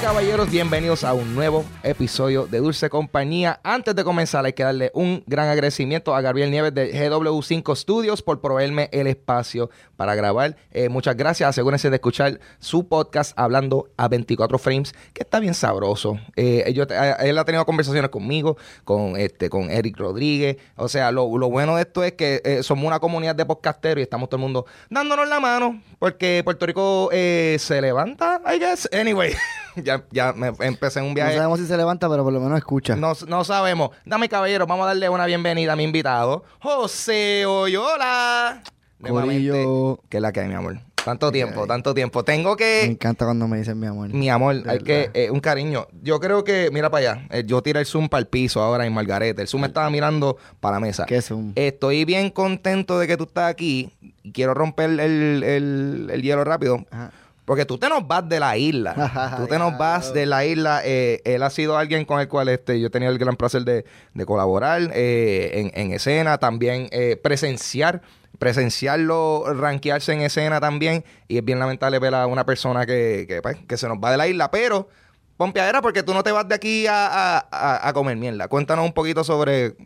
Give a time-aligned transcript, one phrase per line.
[0.00, 3.60] caballeros, bienvenidos a un nuevo episodio de Dulce Compañía.
[3.62, 8.22] Antes de comenzar, hay que darle un gran agradecimiento a Gabriel Nieves de GW5 Studios
[8.22, 10.56] por proveerme el espacio para grabar.
[10.72, 11.48] Eh, muchas gracias.
[11.48, 16.18] Asegúrense de escuchar su podcast hablando a 24 frames, que está bien sabroso.
[16.34, 20.56] Eh, eh, él ha tenido conversaciones conmigo, con este, con Eric Rodríguez.
[20.76, 24.28] O sea, lo, bueno de esto es que somos una comunidad de podcasteros y estamos
[24.28, 28.88] todo el mundo dándonos la mano, porque Puerto Rico se levanta, I guess.
[28.92, 29.34] Anyway,
[29.84, 31.36] ya, ya me empecé un No viaje.
[31.36, 32.96] sabemos si se levanta, pero por lo menos escucha.
[32.96, 33.90] No, no sabemos.
[34.04, 38.62] Dame caballero, vamos a darle una bienvenida a mi invitado, José Oyola.
[38.98, 39.66] Nuevamente,
[40.08, 40.78] que es la que hay, mi amor.
[41.04, 42.24] Tanto tiempo, tanto tiempo.
[42.24, 44.08] Tengo Me que, encanta cuando me dicen mi amor.
[44.08, 45.86] mi amor, hay que, eh, un cariño.
[46.02, 48.86] Yo creo que, mira para allá, eh, yo tiré el zoom para el piso ahora
[48.86, 49.42] en Margarete.
[49.42, 51.04] El zoom me estaba mirando para la mesa.
[51.04, 51.52] ¿Qué un?
[51.56, 53.90] Estoy bien contento de que tú estás aquí.
[54.32, 55.00] Quiero romper el,
[55.44, 56.86] el- el hielo rápido.
[56.90, 57.10] Ajá.
[57.44, 59.34] Porque tú te nos vas de la isla.
[59.38, 60.80] tú te nos vas de la isla.
[60.84, 63.64] Eh, él ha sido alguien con el cual este, yo he tenido el gran placer
[63.64, 68.00] de, de colaborar eh, en, en escena, también eh, presenciar,
[68.38, 71.04] presenciarlo, rankearse en escena también.
[71.28, 74.10] Y es bien lamentable ver a una persona que, que, pues, que se nos va
[74.10, 74.88] de la isla, pero
[75.36, 78.48] pompeadera porque tú no te vas de aquí a, a- a- a comer mierda.
[78.48, 79.76] Cuéntanos un poquito sobre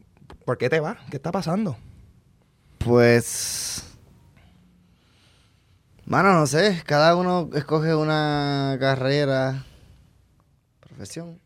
[0.45, 1.77] por qué te vas, qué está pasando.
[2.79, 3.83] Pues.
[6.09, 6.83] Mano, no sé.
[6.87, 9.67] Cada uno escoge una carrera,
[10.81, 11.39] profesión.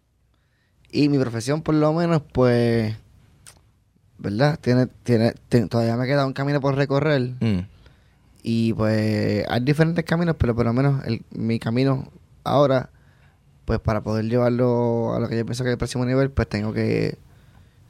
[0.88, 2.96] Y mi profesión, por lo menos, pues.
[4.18, 4.60] ¿Verdad?
[4.60, 5.34] Tiene, tiene,
[5.68, 7.32] todavía me queda un camino por recorrer.
[7.40, 7.66] Mm.
[8.44, 12.08] Y pues hay diferentes caminos, pero por lo menos el, mi camino
[12.44, 12.90] ahora,
[13.64, 16.48] pues para poder llevarlo a lo que yo pienso que es el próximo nivel, pues
[16.48, 17.18] tengo que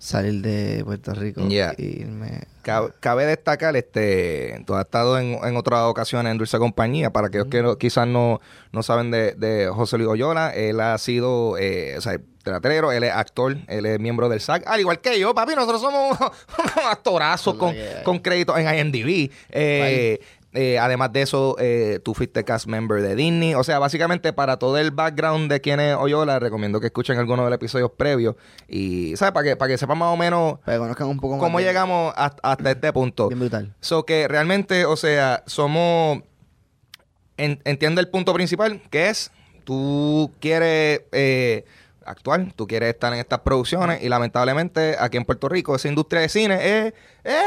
[0.02, 1.74] salir de Puerto Rico Yeah.
[1.78, 2.40] e irme.
[2.62, 7.28] Cabe, cabe destacar, este, tú has estado en, en otras ocasiones en Dulce Compañía, para
[7.28, 8.40] aquellos que no- quizás no,
[8.72, 13.04] no saben de, de José Luis Oyola, él ha sido, eh, o sea, teatrero, él
[13.04, 16.86] es actor, él es miembro del SAC, al igual que yo, papi, nosotros somos unos
[16.90, 17.72] actorazos con,
[18.04, 19.30] con créditos en IMDb.
[19.50, 20.20] Eh,
[20.54, 23.54] eh, además de eso, eh, tú fuiste cast member de Disney.
[23.54, 27.46] O sea, básicamente para todo el background de quién es Oyola, recomiendo que escuchen algunos
[27.46, 28.36] de los episodios previos.
[28.68, 29.32] Y, ¿sabes?
[29.32, 31.40] Para que, para que sepan más o menos Para que conozcan un poco más.
[31.42, 33.28] cómo de- llegamos hasta, hasta este punto.
[33.28, 33.74] Bien brutal.
[33.80, 36.20] So que realmente, o sea, somos.
[37.36, 39.30] en- entiende el punto principal, que es
[39.64, 41.64] tú quieres eh,
[42.06, 46.20] actuar, tú quieres estar en estas producciones y lamentablemente aquí en Puerto Rico esa industria
[46.22, 46.54] de cine
[46.86, 47.40] es, eh,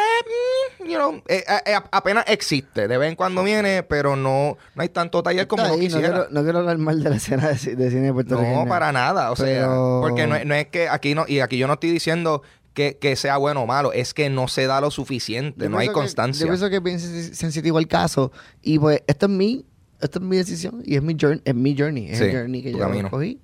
[0.79, 4.57] mm, you know, eh, eh, eh, apenas existe, de vez en cuando viene, pero no,
[4.75, 6.07] no hay tanto taller como ahí, no, quisiera.
[6.09, 8.51] quiero, no quiero hablar mal de la escena de, ci- de cine de Puerto Rico.
[8.63, 9.31] No, para nada.
[9.31, 9.67] O sea,
[10.01, 12.41] porque no, es- no es que aquí no, y aquí yo no estoy diciendo
[12.73, 15.77] que, que sea bueno o malo, es que no se da lo suficiente, Yo no
[15.77, 16.41] hay pienso que- constancia.
[16.45, 18.31] yo pienso que es bien sen- sensitivo el caso.
[18.61, 19.65] Y pues, esto es mi,
[20.01, 22.61] esto es mi decisión y es mi journey, es mi journey, es Sí, el journey
[22.61, 23.07] que yo camino.
[23.07, 23.39] escogí.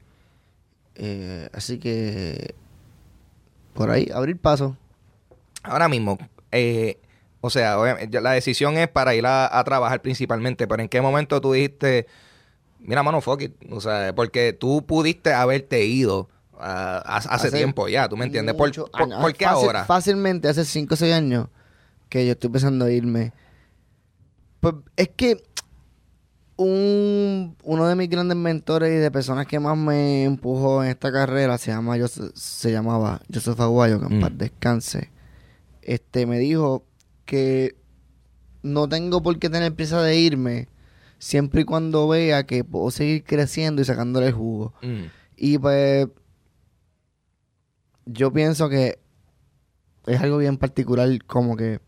[1.03, 2.53] Eh, así que
[3.73, 4.77] por ahí, abrir paso.
[5.63, 6.19] Ahora mismo,
[6.51, 6.99] eh,
[7.41, 11.01] o sea, obviamente, la decisión es para ir a, a trabajar principalmente, pero ¿en qué
[11.01, 12.05] momento tú dijiste,
[12.79, 13.55] mira, mano, fuck it?
[13.71, 16.29] O sea, porque tú pudiste haberte ido
[16.59, 18.53] ah, hace, tiempo ya, ¿tú me entiendes?
[18.53, 19.85] ¿Por, por qué Fácil- ahora?
[19.85, 21.47] Fácilmente, hace 5 o 6 años
[22.09, 23.33] que yo estoy pensando en irme.
[24.59, 25.41] Pues es que
[26.63, 31.11] un, uno de mis grandes mentores y de personas que más me empujó en esta
[31.11, 34.21] carrera se llama Joseph- se llamaba Joseph Aguayo, que en Mm.
[34.21, 35.09] paz descanse.
[35.81, 36.85] Este me dijo
[37.25, 37.75] que
[38.63, 40.67] no tengo por qué tener prisa de irme
[41.17, 44.73] siempre y cuando vea que puedo seguir creciendo y sacándole el jugo.
[44.81, 45.05] Mm,
[45.37, 46.07] Y pues
[48.05, 48.99] yo pienso que
[50.07, 51.79] es algo bien particular, como que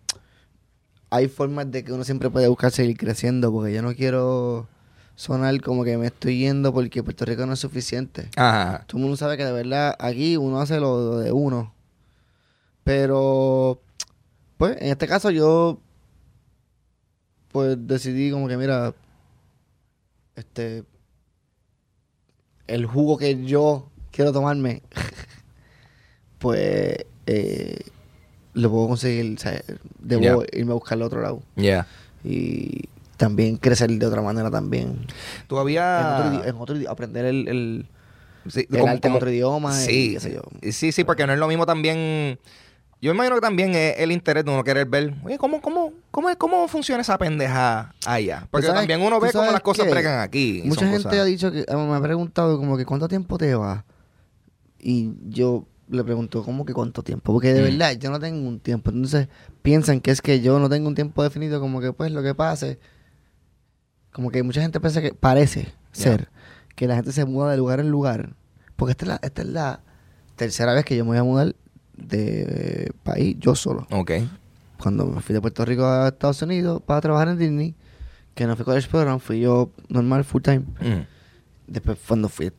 [1.13, 4.67] hay formas de que uno siempre puede buscar seguir creciendo, porque yo no quiero
[5.15, 8.29] sonar como que me estoy yendo porque Puerto Rico no es suficiente.
[8.35, 8.83] Ajá.
[8.87, 11.71] Todo el mundo sabe que de verdad aquí uno hace lo, lo de uno.
[12.83, 13.79] Pero,
[14.57, 15.79] pues, en este caso yo,
[17.51, 18.95] pues, decidí como que, mira,
[20.35, 20.83] este,
[22.65, 24.81] el jugo que yo quiero tomarme,
[26.39, 27.85] pues, eh,
[28.53, 29.61] lo puedo conseguir, o sea,
[29.99, 31.41] debo irme a buscarlo a otro lado.
[31.55, 31.87] Yeah.
[32.23, 32.83] Y
[33.17, 35.05] también crecer de otra manera también.
[35.47, 37.85] Tú En otro, en otro aprender el, el,
[38.49, 39.71] Sí, el como- arte en como- otro idioma.
[39.81, 40.41] y Sí, qué sé yo.
[40.71, 42.37] sí, sí, porque no es lo mismo también.
[43.01, 46.29] Yo imagino que también es el interés de uno querer ver, oye, ¿cómo, cómo, cómo,
[46.37, 48.47] cómo funciona esa pendeja allá?
[48.49, 50.61] Porque ¿sabes- también uno ve cómo las cosas bregan aquí.
[50.63, 53.37] y Mucha gente cosas- ha dicho que eh, me ha preguntado como que cuánto tiempo
[53.37, 53.83] te va.
[54.79, 57.33] Y yo le pregunto, ¿cómo que cuánto tiempo?
[57.33, 57.63] Porque de Mm.
[57.77, 58.89] verdad yo no tengo un tiempo.
[58.91, 59.27] Entonces
[59.61, 62.33] piensan que es que yo no tengo un tiempo definido, como que pues lo que
[62.35, 62.79] pase.
[64.11, 66.29] Como que mucha gente piensa que parece ser
[66.75, 68.35] que la gente se muda de lugar en lugar.
[68.75, 69.79] Porque esta es la, esta es la
[70.35, 71.55] tercera vez que yo me voy a mudar
[71.97, 73.87] de país yo solo.
[73.91, 74.11] Ok.
[74.79, 77.75] Cuando me fui de Puerto Rico a Estados Unidos para trabajar en Disney,
[78.35, 80.59] que no fui college program, fui yo normal, full time.
[80.81, 81.05] Mm.
[81.67, 82.51] Después cuando fui,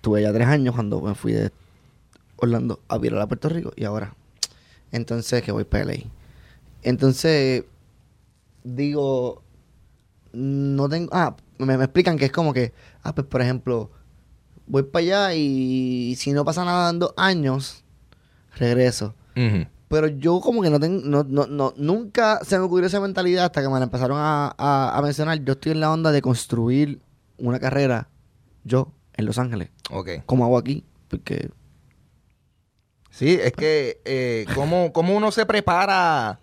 [0.00, 1.50] tuve ya tres años cuando me fui de
[2.42, 4.14] Orlando a virar a Puerto Rico y ahora.
[4.90, 5.94] Entonces que voy para LA.
[6.82, 7.64] Entonces,
[8.64, 9.42] digo,
[10.32, 11.10] no tengo...
[11.12, 12.72] Ah, me, me explican que es como que,
[13.02, 13.90] ah, pues por ejemplo,
[14.66, 17.84] voy para allá y si no pasa nada en dos años,
[18.56, 19.14] regreso.
[19.88, 23.46] Pero yo como que no tengo, no, no, no, nunca se me ocurrió esa mentalidad
[23.46, 25.44] hasta que me la empezaron a, a, a mencionar.
[25.44, 27.00] Yo estoy en la onda de construir
[27.38, 28.08] una carrera,
[28.64, 29.70] yo, en Los Ángeles.
[29.90, 30.10] Ok.
[30.26, 31.50] Como hago aquí, porque...
[33.22, 36.40] Sí, es que eh, ¿cómo, cómo uno se prepara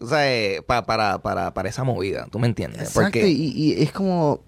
[0.00, 2.82] o sea, eh, pa- para, para, para esa movida, ¿tú me entiendes?
[2.82, 4.42] Exacto, Porque, y, y es como...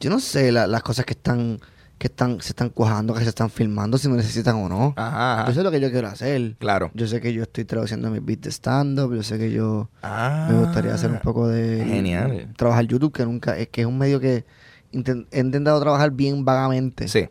[0.00, 1.58] Yo no sé la- las cosas que están,
[1.98, 4.94] que están, se están cuajando, que se están filmando, si me necesitan o no.
[4.96, 5.48] Ajá, ajá.
[5.48, 6.56] Yo sé lo que yo quiero hacer.
[6.58, 6.90] Claro.
[6.94, 9.90] Yo sé que yo estoy traduciendo mis beats de stand-up, yo sé que yo...
[10.02, 11.84] Ah, Me gustaría hacer un poco de...
[11.84, 12.52] Genial.
[12.56, 13.56] Trabajar YouTube, que nunca...
[13.58, 14.44] Es que es un medio que
[14.92, 17.08] he intentado trabajar bien vagamente.
[17.08, 17.28] Sí,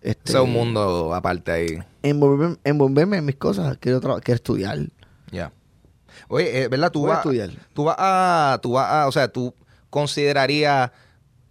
[0.00, 1.78] Este, es un mundo aparte ahí.
[2.02, 3.76] Envolverme, envolverme en mis cosas.
[3.78, 4.78] Quiero, quiero estudiar.
[5.30, 5.52] Ya.
[6.28, 6.90] Oye, eh, ¿verdad?
[6.92, 7.50] Tú Voy a vas, estudiar.
[7.74, 9.54] tú vas a, tú vas a, o sea, tú
[9.90, 10.90] considerarías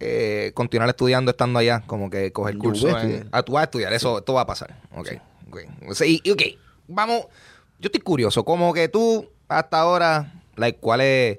[0.00, 3.28] eh, continuar estudiando estando allá, como que coger Yo a en-.
[3.32, 4.80] Ah, tú vas a estudiar, eso, esto va a pasar.
[4.94, 5.08] Ok,
[5.48, 5.58] ok.
[5.88, 6.42] O sea, y, y ok,
[6.86, 7.22] vamos,
[7.78, 11.38] yo estoy curioso, como que tú hasta ahora, like, ¿cuál es,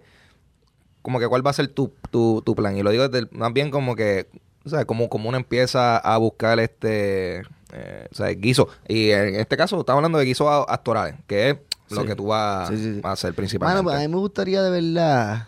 [1.02, 2.76] como que cuál va a ser tu, tu, tu plan?
[2.76, 4.28] Y lo digo desde más bien como que,
[4.66, 7.40] o sea, como, como uno empieza a buscar este,
[7.72, 8.68] eh, o sea, guiso.
[8.88, 11.58] Y en este caso estamos hablando de guisos actorales, que es
[11.90, 13.02] lo que tú vas Sí, sí, sí.
[13.04, 13.78] a hacer principalmente.
[13.78, 15.48] Mano, pues a mí me gustaría de verdad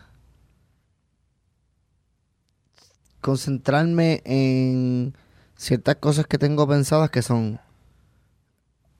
[3.22, 5.16] concentrarme en
[5.56, 7.60] ciertas cosas que tengo pensadas que son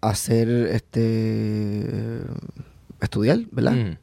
[0.02, 2.22] hacer este
[3.00, 3.74] estudiar, ¿verdad?
[3.74, 3.98] Mm.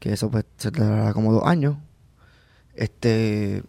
[0.00, 1.76] Que eso pues se tardará como dos años.
[2.74, 3.62] Este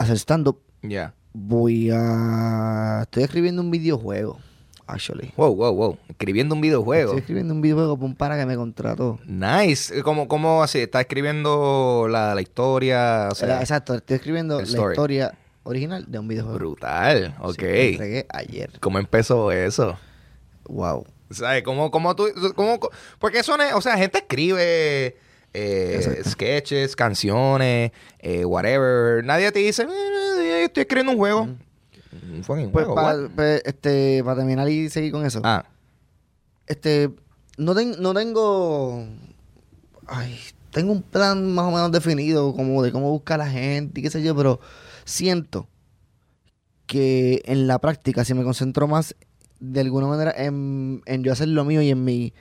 [0.00, 0.58] hacer stand-up.
[0.82, 1.14] Ya.
[1.32, 4.38] Voy a estoy escribiendo un videojuego,
[4.86, 5.32] actually.
[5.36, 5.98] Wow, wow, wow.
[6.08, 7.10] Escribiendo un videojuego.
[7.10, 9.20] Estoy escribiendo un videojuego para un para que me contrató.
[9.26, 10.02] Nice.
[10.02, 10.80] ¿Cómo, cómo así?
[10.80, 13.28] ¿Estás escribiendo la, la historia?
[13.30, 16.58] O sea, Era- Exacto, estoy escribiendo la historia original de un videojuego.
[16.58, 17.36] brutal.
[17.40, 17.60] Ok.
[17.60, 18.70] Sí, lo entregué ayer.
[18.80, 19.96] ¿Cómo empezó eso?
[20.68, 21.04] Wow.
[21.30, 21.62] ¿Sabes?
[21.62, 22.26] ¿Cómo, cómo tú...?
[22.56, 22.80] Cómo,
[23.20, 23.72] porque eso no es...
[23.74, 25.16] O sea, gente escribe
[25.54, 29.24] eh, sketches, canciones, eh, whatever.
[29.24, 31.42] Nadie te dice, "Eh, estoy escribiendo un juego.
[31.42, 33.30] Un fucking Pues juego, para what?
[33.64, 35.40] este, pa terminar y seguir con eso.
[35.44, 35.64] Ah,
[36.66, 37.10] Este,
[37.58, 39.04] no, ten- no tengo.
[40.06, 40.38] Ay,
[40.72, 44.02] tengo un plan más o menos definido como de cómo buscar a la gente y
[44.04, 44.60] qué sé yo, pero
[45.04, 45.68] siento
[46.86, 49.14] que en la práctica, si me concentro más
[49.60, 52.32] de alguna manera en, en yo hacer lo mío y en mi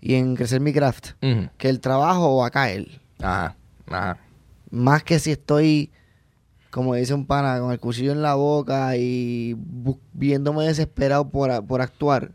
[0.00, 1.10] y en crecer mi craft,
[1.58, 3.00] que el trabajo va a caer.
[3.20, 3.56] ajá,
[3.88, 4.18] ajá.
[4.70, 5.90] Más que si estoy,
[6.70, 9.56] como dice un pana, con el cuchillo en la boca y
[10.12, 12.30] viéndome desesperado por, por actuar.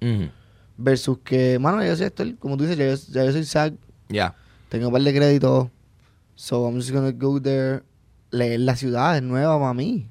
[0.78, 3.74] Versus que, mano, yo soy actor, como tú dices, ya yo, ya yo soy SAG,
[4.10, 4.36] Ya.
[4.68, 5.70] tengo un par de créditos.
[6.36, 7.84] So I'm just gonna go there,
[8.32, 10.10] leer la ciudad, es nueva para mí.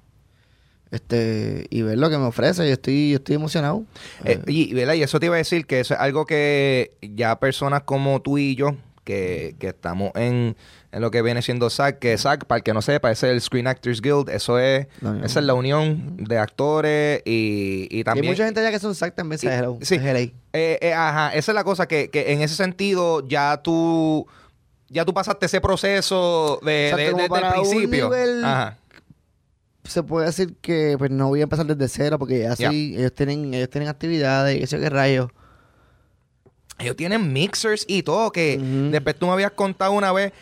[0.95, 3.85] Este, y ver lo que me ofrece, yo estoy, yo estoy emocionado.
[4.25, 4.95] Eh, y, y, ¿verdad?
[4.95, 8.39] y eso te iba a decir que eso es algo que ya personas como tú
[8.39, 10.57] y yo, que, que estamos en,
[10.93, 13.41] en lo que viene siendo SAG, que SAG, para el que no sepa, es el
[13.41, 14.87] Screen Actors Guild, eso es,
[15.25, 18.27] esa es la unión de actores y, y Y también...
[18.27, 19.97] hay mucha gente allá que son SAG también, Y- hello, sí.
[19.97, 24.27] Eh, eh, ajá, esa es la cosa que, que en ese sentido ya tú
[24.89, 28.09] ya tú pasaste ese proceso de, Exacto, de- un principio.
[28.11, 28.79] nivel- Ajá.
[29.85, 32.71] Se puede decir que pues no voy a empezar desde cero porque ya Ya.
[32.71, 35.31] sí, ellos tienen, ellos tienen actividades y qué sé qué rayos.
[36.79, 38.59] Ellos tienen mixers y todo, que
[38.91, 40.33] después tú me habías contado una vez.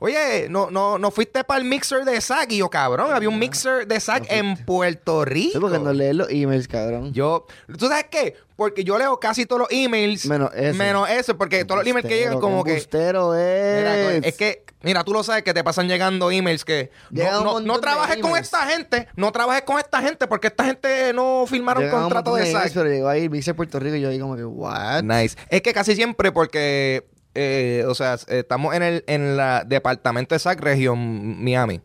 [0.00, 2.52] Oye, no, no, no fuiste para el mixer de SAC.
[2.52, 5.52] Y yo, cabrón, había un mixer de No en Puerto Rico.
[5.54, 7.12] Sí, porque no lees los emails, cabrón.
[7.12, 7.46] Yo,
[7.78, 8.36] ¿tú sabes qué?
[8.54, 10.26] Porque yo leo casi todos los emails.
[10.26, 10.72] Menos ese.
[10.72, 12.72] Menos ese, porque todos los emails que llegan como que...
[12.72, 14.24] Embustero Mira, es.
[14.24, 17.60] es que, mira, tú lo sabes que te pasan llegando emails que no, un no,
[17.60, 21.44] no de trabajes con esta gente, no trabajes con esta gente porque esta gente no
[21.46, 22.74] firmaron Llegan un contrato montón de emails, SAC.
[22.74, 25.02] Pero llegó ahí Mixer Puerto Rico y yo ahí como que, what?
[25.02, 25.36] Nice.
[25.50, 27.06] Es que casi siempre porque,
[27.40, 31.80] eh, o sea, estamos en el en la departamento de SAC región Miami.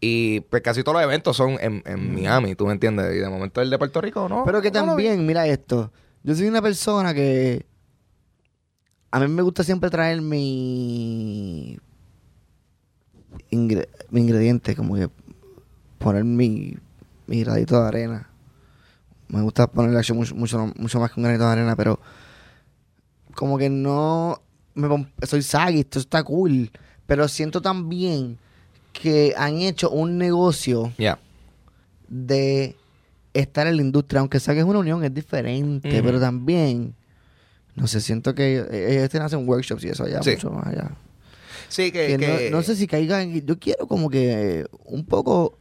[0.00, 3.14] Y pues casi todos los eventos son en, en Miami, ¿tú me entiendes?
[3.14, 4.44] Y de momento el de Puerto Rico, ¿no?
[4.46, 5.92] Pero que también, mira esto.
[6.22, 7.66] Yo soy una persona que.
[9.10, 11.78] A mí me gusta siempre traer mi.
[13.50, 15.08] ingre- mi ingrediente, como que.
[15.98, 16.76] poner mi,
[17.26, 18.30] mi granito de arena.
[19.28, 22.00] Me gusta ponerle mucho, mucho, mucho más que un granito de arena, pero
[23.34, 24.40] como que no
[24.80, 26.70] me soy saggy, esto está cool,
[27.06, 28.38] pero siento también
[28.92, 30.92] que han hecho un negocio
[32.08, 32.76] de
[33.34, 36.04] estar en la industria, aunque sea que es una unión, es diferente, Ujú.
[36.06, 36.94] pero también,
[37.76, 40.30] no sé, siento que eh, ellos te hacen workshops y eso allá, Sí.
[40.32, 40.90] mucho más allá.
[41.68, 43.46] Sí, que, Que que- no, no sé si caiga en...
[43.46, 45.56] Yo quiero como que un poco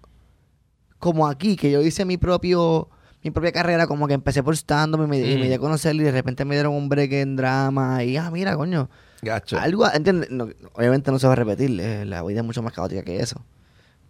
[0.97, 2.89] como aquí, que yo hice mi propio
[3.21, 5.49] mi propia carrera, como que empecé por stand-up y me, y me Mm.
[5.49, 8.55] di a conocer y de repente me dieron un break en drama y, ah, mira,
[8.55, 8.89] coño,
[9.21, 9.57] Gacho.
[9.59, 10.29] algo, ¿entiendes?
[10.31, 13.19] No, obviamente no se va a repetir, eh, la vida es mucho más caótica que
[13.19, 13.43] eso.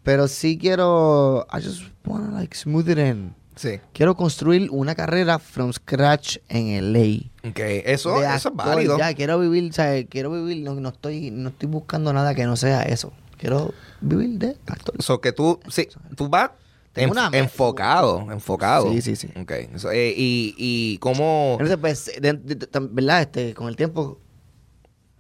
[0.04, 3.36] Pero sí quiero, I just wanna like smooth it in.
[3.56, 3.80] Sí.
[3.92, 7.30] Quiero construir una carrera from scratch en LA.
[7.50, 8.98] Ok, eso, De eso es válido.
[8.98, 10.06] Ya, quiero vivir, ¿sabes?
[10.10, 13.12] Quiero vivir, no, no estoy, no estoy buscando nada que no sea eso.
[13.38, 14.96] Quiero vivir de actor.
[15.04, 16.52] So que tú, sí, tú vas
[16.96, 18.90] enf- una enfocado, enfocado.
[18.94, 19.30] Sí, sí, sí.
[19.42, 19.52] Ok.
[19.76, 21.58] So, eh, y, y cómo...
[21.60, 23.24] Entonces, pues, de- de- de- tam- ¿verdad?
[23.24, 24.20] Este, con el tiempo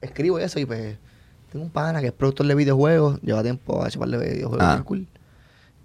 [0.01, 0.97] escribo eso y pues
[1.51, 4.81] tengo un pana que es productor de videojuegos, lleva tiempo a chuparle videojuegos Ah.
[4.85, 5.07] cool.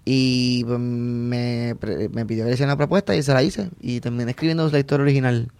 [0.07, 3.69] Y pues, me, pre- me pidió que le hiciera una propuesta y se la hice.
[3.81, 5.51] Y terminé escribiendo la historia original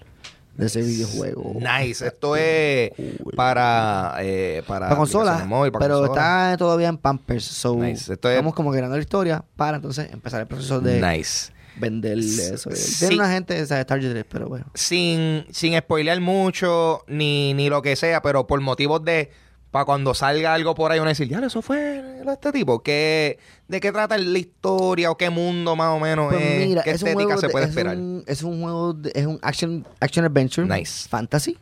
[0.56, 1.56] de ese videojuego.
[1.60, 2.06] Nice.
[2.06, 3.34] Esto es Cool.
[3.36, 6.04] para, eh, para, Para pero consola.
[6.14, 7.44] está todavía en Pampers.
[7.44, 8.14] So, Nice.
[8.14, 11.52] Esto es- estamos como creando la historia para entonces empezar el proceso de Nice.
[11.78, 12.70] Vender eso.
[12.72, 13.00] Sí.
[13.00, 14.66] Tiene una gente de Target, pero bueno.
[14.74, 19.32] Sin, sin spoilear mucho, ni, ni lo que sea, pero por motivos de...
[19.72, 22.02] Para cuando salga algo por ahí, uno decir, ya, eso fue
[22.32, 22.82] este tipo.
[22.82, 26.68] ¿Qué, ¿De qué trata la historia o qué mundo más o menos Pues es?
[26.68, 27.98] mira, ¿Qué es un estética juego se de- puede es esperar?
[27.98, 30.66] un- es un juego, de- es un action, action adventure.
[30.66, 31.10] Nice.
[31.10, 31.58] Fantasy.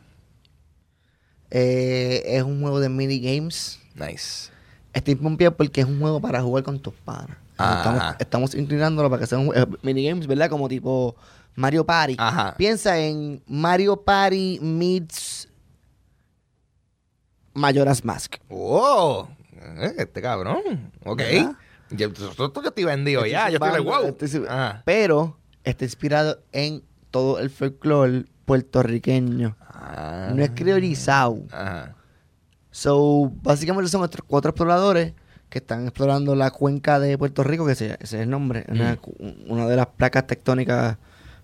[1.50, 3.80] Eh, es un juego de minigames.
[3.96, 4.50] Nice.
[4.92, 7.36] Estoy pompeado porque es un juego para jugar con tus panas.
[7.58, 10.50] Estamos, estamos inclinándolo para que sea un eh, minigames, ¿verdad?
[10.50, 11.14] Como tipo
[11.54, 12.16] Mario Party.
[12.18, 12.54] Ajá.
[12.56, 15.48] Piensa en Mario Party meets
[17.54, 18.36] Majora's Mask.
[18.48, 19.28] ¡Oh!
[19.52, 20.92] Eh, Este cabrón.
[21.04, 21.22] Ok.
[21.90, 23.48] Yo, yo, yo estoy vendido Estoy ya.
[23.48, 24.06] Yo estoy like, wow.
[24.08, 24.46] estoy.
[24.84, 29.56] Pero está inspirado en todo el folclore puertorriqueño.
[29.60, 30.32] Ah.
[30.34, 31.38] No es criorizado.
[31.52, 31.94] Ajá.
[32.70, 35.12] So, básicamente son otros cuatro exploradores
[35.54, 38.98] que están explorando la cuenca de Puerto Rico, que ese, ese es el nombre, una,
[39.20, 39.50] Mm.
[39.52, 40.96] una de las placas tectónicas,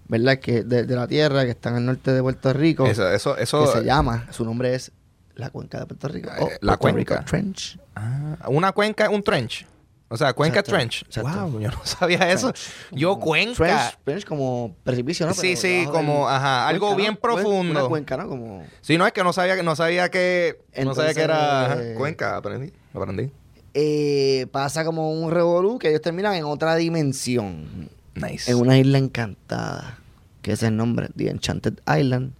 [0.09, 0.41] ¿verdad?
[0.41, 3.45] Que de, de la Tierra que están al norte de Puerto Rico, Eso, eso, que
[3.45, 3.67] eso.
[3.73, 4.91] se llama, su nombre es
[5.37, 6.29] la cuenca de Puerto Rico.
[6.29, 7.25] Eh, o la Puerto Rico cuenca.
[7.25, 7.79] Trench.
[7.95, 9.65] Ah, una cuenca es un trench.
[10.13, 11.03] O sea, cuenca Exacto, trench.
[11.03, 11.47] exacto.
[11.47, 12.53] Wow, yo no sabía eso.
[12.91, 13.55] Yo Como cuenca.
[13.55, 15.35] Trench, trench como precipicio, ¿no?
[15.35, 17.17] Sí, Pero sí, del- como, ajá, algo cuenca, bien ¿no?
[17.21, 17.71] Cuen- profundo.
[17.81, 18.27] Una cuenca, ¿no?
[18.29, 18.65] Como...
[18.81, 22.37] Sí, no es que no sabía que no sabía que no sabía que era cuenca,
[22.37, 23.31] aprendí, aprendí.
[23.75, 27.89] Eh, pasa como un revolú que ellos terminan en otra dimensión.
[28.15, 28.51] Nice.
[28.51, 29.99] En una isla encantada.
[30.43, 31.09] Que es el nombre.
[31.17, 32.33] The Enchanted Island.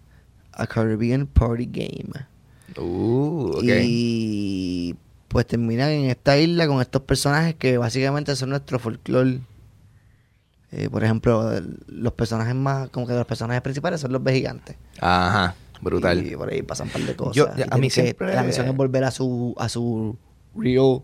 [0.53, 2.27] A Caribbean Party Game.
[2.77, 3.65] Uh, ok.
[3.83, 4.95] Y
[5.29, 9.41] pues terminan en esta isla con estos personajes que básicamente son nuestro folclore.
[10.73, 11.51] Eh, por ejemplo,
[11.89, 14.77] los personajes más, como que los personajes principales son los gigantes.
[15.01, 16.25] Ajá, brutal.
[16.27, 17.35] Y por ahí pasan un par de cosas.
[17.37, 20.17] Yo- a mí que- siempre- La misión es volver a su, a su
[20.55, 21.03] real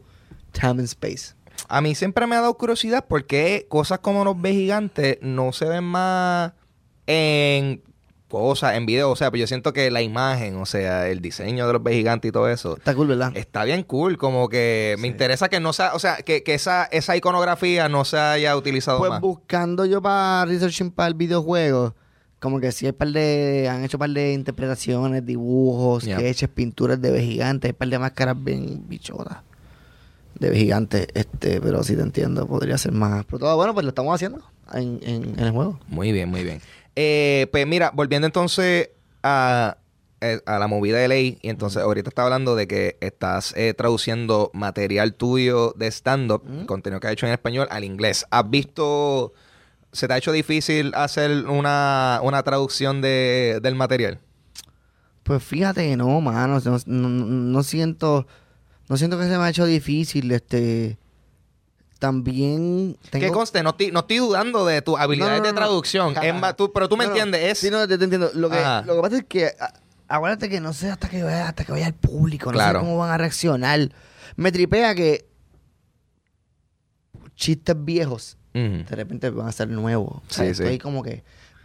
[0.59, 1.35] time and space.
[1.69, 5.65] A mí siempre me ha dado curiosidad porque cosas como los ve gigantes no se
[5.67, 6.53] ven más
[7.07, 7.83] en
[8.29, 9.11] cosas, en video.
[9.11, 11.95] O sea, pero yo siento que la imagen, o sea, el diseño de los ve
[11.95, 13.33] gigantes y todo eso, Está cool, ¿verdad?
[13.35, 14.19] está bien cool.
[14.19, 18.05] Como que me interesa que no sea, o sea, que, que esa, esa iconografía no
[18.05, 19.21] se haya utilizado Pues más.
[19.21, 21.95] buscando yo para researching para el videojuego,
[22.39, 26.19] como que sí hay par de, han hecho par de interpretaciones, dibujos, Yeah.
[26.19, 29.39] sketches, pinturas de gigantes, hay par de máscaras bien bichotas
[30.38, 33.25] de gigantes, este, pero sí te entiendo, podría ser más.
[33.26, 35.78] Pero todo bueno, pues lo estamos haciendo en, en, en el juego.
[35.88, 36.61] Muy bien, muy bien.
[36.95, 38.90] Eh, pues mira, volviendo entonces
[39.23, 39.76] a,
[40.21, 43.75] eh, a la movida de ley, y entonces ahorita está hablando de que estás eh,
[43.75, 46.64] traduciendo material tuyo de stand-up, Mm.
[46.66, 48.25] contenido que has hecho en español, al inglés.
[48.31, 49.33] ¿Has visto,
[49.93, 54.21] se te ha hecho difícil hacer una, una traducción de, del material?
[55.23, 58.26] Pues fíjate que no, mano, no, no, no siento,
[58.88, 60.99] no siento que se me ha hecho difícil, este,
[61.99, 63.33] también Que tengo...
[63.35, 66.73] conste, no estoy, no estoy dudando de tus habilidades No, no, de traducción, más, tú-
[66.73, 67.59] pero tú me entiendes, es...
[67.59, 68.31] Sí, no, te, te entiendo.
[68.35, 68.83] Lo que, Ajá.
[68.83, 69.73] lo que pasa es que, a-
[70.09, 72.81] acuérdate que no sé hasta que vaya, hasta que vaya el público, no Claro.
[72.81, 73.90] sé cómo van a reaccionar.
[74.37, 75.26] Me tripea que
[77.35, 80.23] chistes viejos de repente van a ser nuevos.
[80.28, 80.62] Sí, O sea, sí.
[80.62, 81.23] Estoy como que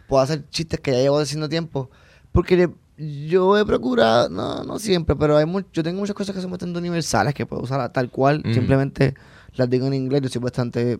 [0.08, 1.90] puedo hacer chistes que ya llevo haciendo tiempo.
[2.32, 6.42] Porque yo he procurado, no, no siempre, pero hay mu- yo tengo muchas cosas que
[6.42, 8.42] son bastante universales que puedo usar a tal cual.
[8.44, 8.54] Mm.
[8.54, 9.14] Simplemente
[9.54, 10.22] las digo en inglés.
[10.22, 10.98] Yo soy bastante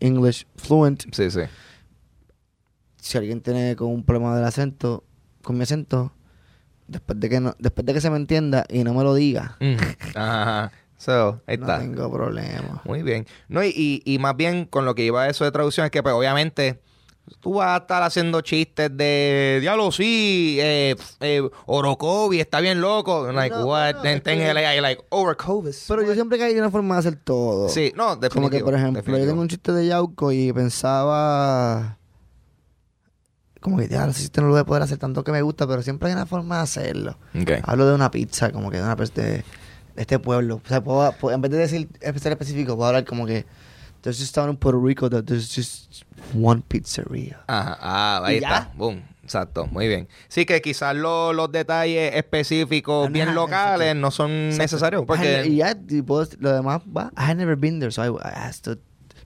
[0.00, 1.04] English fluent.
[1.14, 1.40] Sí, sí.
[2.96, 5.04] Si alguien tiene con un problema del acento,
[5.42, 6.12] con mi acento,
[6.86, 9.56] después de que no, después de que se me entienda y no me lo diga,
[9.60, 9.76] Mm.
[10.16, 10.72] Ajá.
[10.98, 11.80] So, ahí no está.
[11.80, 12.80] tengo problema.
[12.84, 13.26] Muy bien.
[13.48, 15.90] No, y, y, y más bien con lo que iba a eso de traducción es
[15.90, 16.80] que, pues, obviamente,
[17.40, 23.30] tú vas a estar haciendo chistes de diablo, sí, eh, eh, Orocovi está bien loco.
[23.32, 23.94] Like, No, what?
[23.96, 25.84] no, LA, like, Orocovis.
[25.88, 27.68] Pero yo siempre que hay una forma de hacer todo.
[27.68, 28.34] Sí, no, definitivo.
[28.34, 31.98] Como que, por ejemplo, yo tengo un chiste de Yauco y pensaba.
[33.60, 35.66] Como que, ya, ese chiste no lo voy a poder hacer tanto que me gusta,
[35.68, 37.16] pero siempre hay una forma de hacerlo.
[37.62, 39.44] Hablo de una pizza, como que de una pizza de, de
[39.94, 40.60] este pueblo.
[40.64, 43.46] O sea, puedo, puedo- en vez de decir ser específico, puedo hablar como que.
[44.02, 46.02] There's just down in Puerto Rico that there's just
[46.34, 47.38] one pizzeria.
[47.46, 48.70] Ajá, ah, ahí está.
[48.76, 49.02] Boom.
[49.24, 50.08] Exacto, muy bien.
[50.28, 54.00] Sí, que quizás lo- los detalles específicos, Ajá, bien locales, exacto.
[54.00, 55.02] no son necesarios.
[55.02, 55.54] I- y Porque.
[55.56, 57.12] ya, y puedo- lo demás va.
[57.16, 58.78] I had never been there, so I, I asked the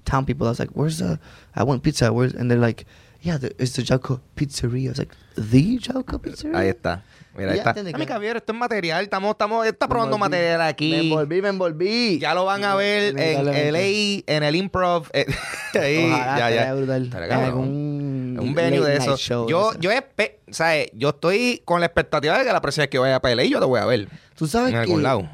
[0.04, 0.46] town people.
[0.46, 1.18] I was like, "Where's the?
[1.54, 2.12] I want pizza.
[2.12, 2.84] Where's?" And they're like,
[3.26, 7.02] "Yeah, the, it's the Jauco Pizzeria." I was like, "The Jauco Pizzeria." Ahí está.
[7.36, 7.70] Mira, ahí está.
[7.70, 9.02] entendí A mi caballero, esto es material.
[9.04, 10.30] Estamos, estamos, está Me probando envolví.
[10.30, 10.90] material aquí.
[10.90, 12.18] Me envolví, me envolví.
[12.18, 14.24] Ya lo van a ver en Inevitablemente.
[14.26, 15.08] LA, en el improv.
[15.12, 15.26] eh,
[15.74, 16.74] ahí, Ojalá, ya, ya.
[16.74, 17.10] brutal.
[17.10, 17.44] Cabrón.
[17.44, 19.16] algún Un venue de eso.
[19.18, 19.80] show Yo, eso.
[19.80, 20.88] yo, espe- ¿sabes?
[20.94, 23.58] yo estoy con la expectativa de que la próxima vez que vaya a PLA yo
[23.60, 24.08] te voy a ver.
[24.34, 24.80] Tú sabes En que...
[24.82, 25.28] algún lado.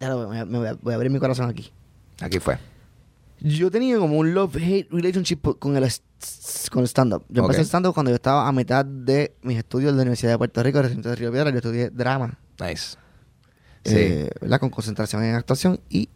[0.00, 1.70] Ya lo voy a- me voy a, voy a abrir mi corazón aquí.
[2.20, 2.56] Aquí fue.
[3.40, 5.84] Yo tenía como un love-hate relationship con el,
[6.70, 7.24] con el stand-up.
[7.28, 10.32] Yo empecé el stand-up cuando yo estaba a mitad de mis estudios de la Universidad
[10.32, 11.50] de Puerto Rico, recinto de Río Piedra.
[11.50, 12.96] Yo estudié drama, Nice.
[13.84, 13.94] Sí.
[13.96, 14.60] eh, ¿verdad?
[14.60, 16.08] Con concentración en actuación y,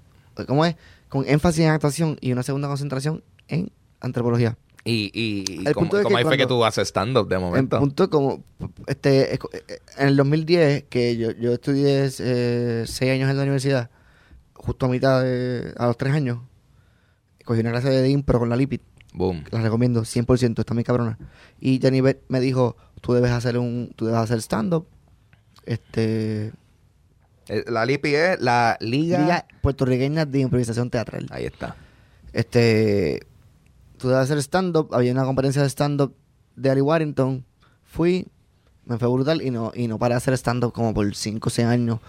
[0.47, 0.77] ¿cómo es?
[1.09, 3.71] Con énfasis en actuación y una segunda concentración en
[4.01, 4.57] antropología.
[4.85, 7.37] y y, el ¿cómo, punto es cómo que ahí fue que tú haces stand-up de
[7.37, 7.79] En momento?
[7.81, 8.45] punto como,
[8.87, 13.37] este, es co- eh, en el 2010, que yo, yo estudié eh, seis años en
[13.37, 13.91] la universidad,
[14.55, 16.39] justo a mitad de, a los tres años,
[17.45, 18.81] cogí una clase de impro con la Lipid,
[19.17, 19.45] Boom.
[19.51, 21.19] la recomiendo 100%, está muy cabrona.
[21.59, 24.87] Y Jenny Beth me dijo, tú debes hacer un, tú debes hacer stand-up,
[25.65, 26.53] este,
[27.49, 29.19] Eh, La LIPI es la Liga...
[29.21, 31.27] Liga Puertorriqueña de Improvisación Teatral.
[31.31, 31.77] Ahí está.
[32.33, 33.21] Este,
[33.99, 34.89] tú debes hacer stand-up.
[34.93, 36.15] Había una conferencia de stand-up
[36.57, 37.45] de Ari Warrington.
[37.85, 38.27] Fui,
[38.85, 41.51] me fue brutal y no, y no paré de hacer stand-up como por 5 o
[41.51, 42.01] 6 años.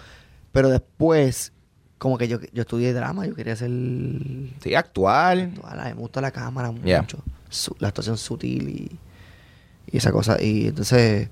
[0.51, 1.53] Pero después,
[1.97, 3.69] como que yo, yo estudié drama, yo quería hacer.
[4.61, 5.53] Sí, actual.
[5.75, 7.19] la- me gusta la cámara mucho.
[7.49, 8.99] Su- la actuación sutil y,
[9.91, 10.41] y esa cosa.
[10.41, 11.29] Y entonces,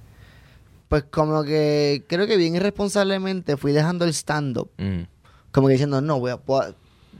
[0.89, 5.01] pues como que creo que bien irresponsablemente fui dejando el stand-up Mm.
[5.51, 6.39] como que diciendo, no, voy a,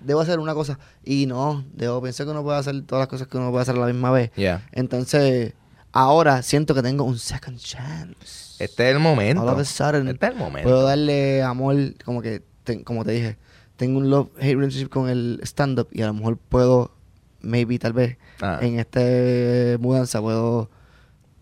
[0.05, 0.79] debo hacer una cosa.
[1.03, 3.75] Y no, debo pensar que uno puede hacer todas las cosas que uno puede hacer
[3.75, 4.31] a la misma vez.
[4.35, 4.65] Yeah.
[4.71, 5.53] Entonces,
[5.91, 8.63] ahora siento que tengo un second chance.
[8.63, 9.41] Este es el momento.
[9.41, 10.69] All of a sudden, Este es el momento.
[10.69, 12.41] Puedo darle amor, como que,
[12.83, 13.37] como te dije,
[13.77, 16.91] tengo un love-hate relationship con el stand-up y a lo mejor puedo,
[17.41, 18.59] maybe, tal vez, Ah.
[18.61, 20.69] en este mudanza puedo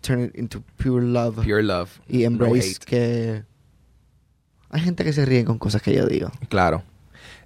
[0.01, 1.89] turn it into pure love Pure love.
[2.07, 3.43] y embrace que
[4.69, 6.29] hay gente que se ríe con cosas que yo digo.
[6.49, 6.83] Claro.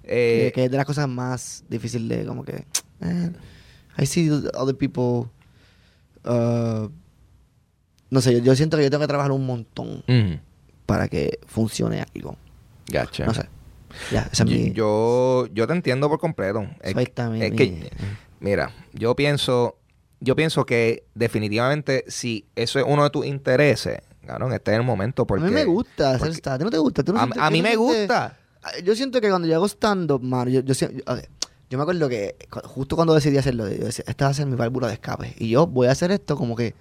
[0.02, 2.64] que, Eh, que es de las cosas más difíciles de como que
[3.00, 3.32] eh,
[3.98, 5.30] I see other people
[6.24, 6.88] uh,
[8.10, 10.34] no sé yo, yo siento que yo tengo que trabajar un montón mm,
[10.86, 12.36] para que funcione algo
[12.90, 13.26] Gotcha.
[13.26, 13.48] no sé
[14.10, 16.66] ya esa es mi yo, yo te entiendo por completo.
[16.82, 17.02] Es, mi-
[17.42, 17.90] es que,
[18.40, 19.76] mira, yo pienso,
[20.20, 24.84] yo pienso que definitivamente si eso es uno de tus intereses, cabrón, este es el
[24.84, 25.44] momento porque...
[25.44, 27.02] a mí me gusta hacer stand ¿A ti no te gusta?
[27.02, 28.36] ¿Tú no A, sientes- a mí me sientes- gusta.
[28.84, 32.96] yo siento que cuando yo hago stand-up mano yo, yo, yo, me acuerdo que justo
[32.96, 35.66] cuando decidí hacerlo yo decía esta va a ser mi válvula de escape y yo
[35.66, 36.74] voy a hacer esto como que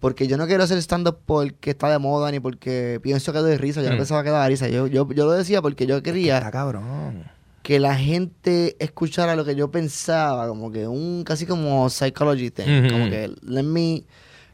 [0.00, 3.56] porque yo no quiero hacer stand-up porque está de moda ni porque pienso que doy
[3.56, 3.82] risa.
[3.82, 3.98] Yo no Mm.
[3.98, 4.68] pensaba que daba risa.
[4.68, 7.24] Yo, yo, yo lo decía porque yo Está quería cabrón.
[7.62, 12.88] que la gente escuchara lo que yo pensaba, como que un casi como psychology thing.
[12.90, 14.04] Como que, let me.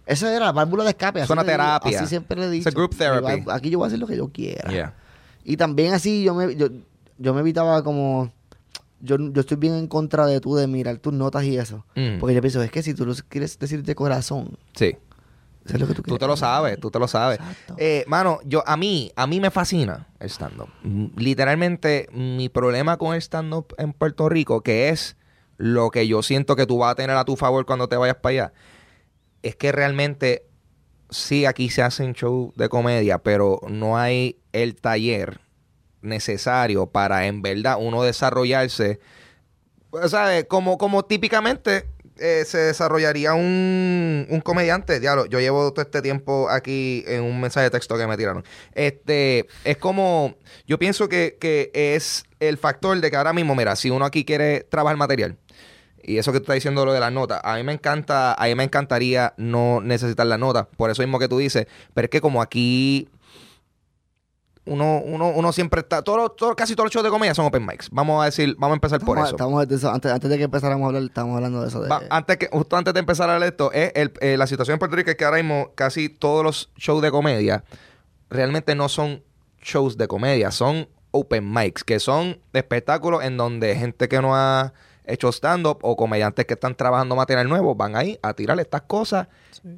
[0.07, 1.21] Esa era la válvula de escape.
[1.21, 1.99] Es una digo- terapia.
[2.01, 2.69] Así siempre le he dicho.
[2.69, 3.41] It's a group therapy.
[3.41, 4.71] Digo, Aquí yo voy a hacer lo que yo quiera.
[4.71, 4.95] Yeah.
[5.45, 6.69] Y también así yo me, yo,
[7.19, 8.33] yo me evitaba como...
[9.01, 11.85] Yo, yo estoy bien en contra de tú de mirar tus notas y eso.
[11.95, 12.19] Mm.
[12.21, 14.97] Porque yo pienso, es que si tú lo quieres decir de corazón, Sí.
[15.65, 17.39] Eso es lo que tú te lo sabes, tú te lo sabes.
[17.79, 20.69] Eh, mano, yo a mí, a mí me fascina el stand-up.
[21.17, 25.17] Literalmente, mi problema con el stand-up en Puerto Rico, que es
[25.57, 28.17] lo que yo siento que tú vas a tener a tu favor cuando te vayas
[28.17, 28.53] para allá,
[29.43, 30.47] es que realmente
[31.09, 35.41] sí aquí se hacen shows de comedia, pero no hay el taller
[36.03, 39.01] necesario para en verdad uno desarrollarse,
[40.09, 40.45] ¿sabes?
[40.45, 45.01] Como, como típicamente eh, se desarrollaría un, un comediante.
[45.01, 48.45] Diablo, yo llevo todo este tiempo aquí en un mensaje de texto que me tiraron.
[48.75, 53.77] Este, es como, yo pienso que, que es el factor de que ahora mismo, mira,
[53.77, 55.39] si uno aquí quiere trabajar material,
[56.07, 58.45] Y eso que tú estás diciendo lo de las notas, a mí me encanta, a
[58.47, 62.11] mí me encantaría no necesitar las notas, por eso mismo que tú dices, pero es
[62.11, 63.09] que como aquí
[64.67, 67.67] uno, uno, uno siempre está, todo, todo- casi todos los shows de comedia son open
[67.67, 67.89] mics.
[67.91, 69.37] Vamos a decir, vamos a empezar por Estamos- eso.
[69.37, 71.81] estamos de eso- antes, antes de que empezáramos a hablar, estábamos hablando de eso.
[71.83, 74.37] De, Va- antes que, justo antes de empezar a hablar de esto, es el- eh,
[74.39, 77.63] la situación en Puerto Rico es que ahora mismo casi todos los shows de comedia
[78.31, 79.23] realmente no son
[79.63, 84.73] shows de comedia, son open mics, que son espectáculos en donde gente que no ha
[85.07, 89.29] hecho stand-up o comediantes que están trabajando material nuevo van ahí a tirar estas cosas.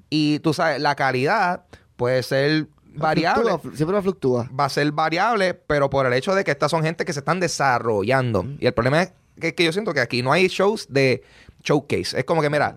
[0.09, 1.65] Y tú sabes, la calidad
[1.97, 4.51] puede ser variable Fluctúa, siempre fluctúa.
[4.59, 7.21] va a ser variable, pero por el hecho de que estas son gente que se
[7.21, 8.45] están desarrollando.
[8.59, 11.23] Y el problema es que, que yo siento que aquí no hay shows de
[11.63, 12.19] showcase.
[12.19, 12.77] Es como que, mira,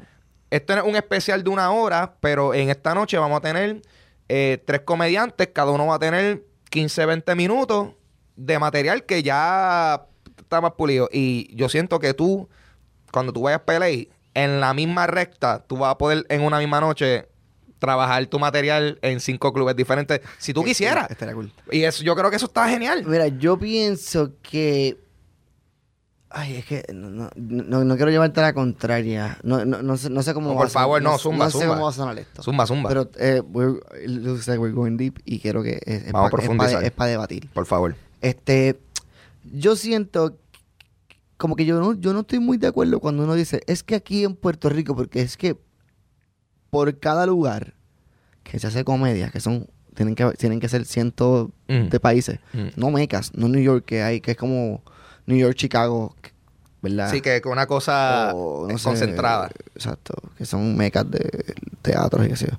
[0.49, 3.81] esto es un especial de una hora, pero en esta noche vamos a tener
[4.27, 7.89] eh, tres comediantes, cada uno va a tener 15, 20 minutos
[8.35, 10.05] de material que ya
[10.37, 11.09] está más pulido.
[11.11, 12.49] Y yo siento que tú,
[13.11, 16.59] cuando tú vayas a pelear, en la misma recta, tú vas a poder en una
[16.59, 17.28] misma noche
[17.79, 21.09] trabajar tu material en cinco clubes diferentes si tú quisieras.
[21.09, 21.51] Estaría cool.
[21.71, 23.03] Y eso, yo creo que eso está genial.
[23.07, 24.97] Mira, yo pienso que.
[26.31, 29.39] Ay, es que no, no, no, quiero llevarte a la contraria.
[29.41, 31.45] No, no, no, sé, no sé cómo No, va por a favor, no, no zumba,
[31.45, 32.43] No sé cómo va a sonar esto.
[32.43, 32.87] Zumba, zumba.
[32.89, 33.79] Pero eh, we're-
[34.59, 36.81] we're going deep y quiero que es, es Vamos a es profundizar.
[36.81, 37.49] pa- es para debatir.
[37.51, 37.95] Por favor.
[38.21, 38.79] Este,
[39.51, 40.37] yo siento
[41.37, 43.95] como que yo no, yo no estoy muy de acuerdo cuando uno dice, es que
[43.95, 45.57] aquí en Puerto Rico, porque es que
[46.69, 47.73] por cada lugar
[48.43, 51.89] que se hace comedia, que son, tienen que, tienen que ser cientos Mm.
[51.89, 52.67] de países, Mm.
[52.77, 54.81] no mecas, no New York que hay, que es como
[55.27, 56.15] New York, Chicago,
[56.81, 57.11] ¿verdad?
[57.11, 59.49] Sí, que con una cosa O, no sé, concentrada.
[59.75, 62.57] Exacto, que son mecas de teatros y qué sé yo.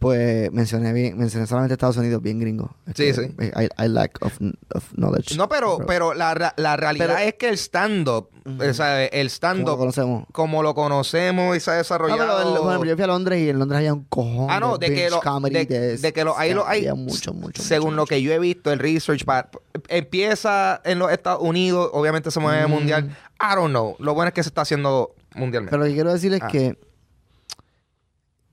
[0.00, 2.74] Pues mencioné bien, mencioné solamente Estados Unidos, bien gringo.
[2.96, 3.34] Sí, Este, sí.
[3.38, 4.32] I, I lack of,
[4.74, 5.36] of knowledge.
[5.36, 9.22] No, pero, pero la, la realidad Pero- es que el stand-up, o sea, el ¿Cómo
[9.22, 10.24] lo stand-up, conocemos?
[10.32, 12.38] como lo conocemos y se ha No, desarrollado.
[12.38, 14.78] pero, el- bueno, yo fui a Londres y en Londres había un cojón Ah, no,
[14.78, 16.90] de que lo, comedy de, de que lo, ahí lo hay.
[16.94, 18.08] mucho, mucho, Según mucho, lo mucho.
[18.08, 19.50] que yo he visto, el research pa-
[19.88, 22.70] empieza en los Estados Unidos, obviamente se mueve Mm.
[22.70, 23.16] mundial.
[23.38, 23.96] I don't know.
[23.98, 25.70] Lo bueno es que se está haciendo mundialmente.
[25.70, 26.48] Pero lo que quiero decir es Ah.
[26.48, 26.78] que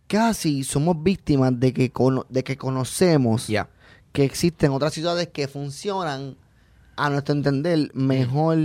[0.08, 3.50] casi somos víctimas de que, cono- de que conocemos
[4.13, 6.38] que existen otras ciudades que funcionan,
[6.96, 8.58] a nuestro entender, mejor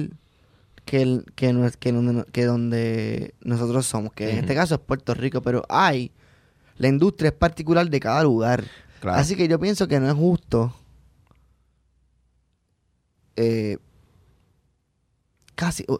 [0.86, 4.12] que, el, que, nues- que, donde, que donde nosotros somos.
[4.14, 6.10] Que en este caso es Puerto Rico, pero hay.
[6.78, 8.64] La industria es particular de cada lugar.
[9.00, 9.18] Claro.
[9.18, 10.74] Así que yo pienso que no es justo.
[13.36, 13.78] eh,
[15.54, 15.84] casi.
[15.88, 15.98] uh,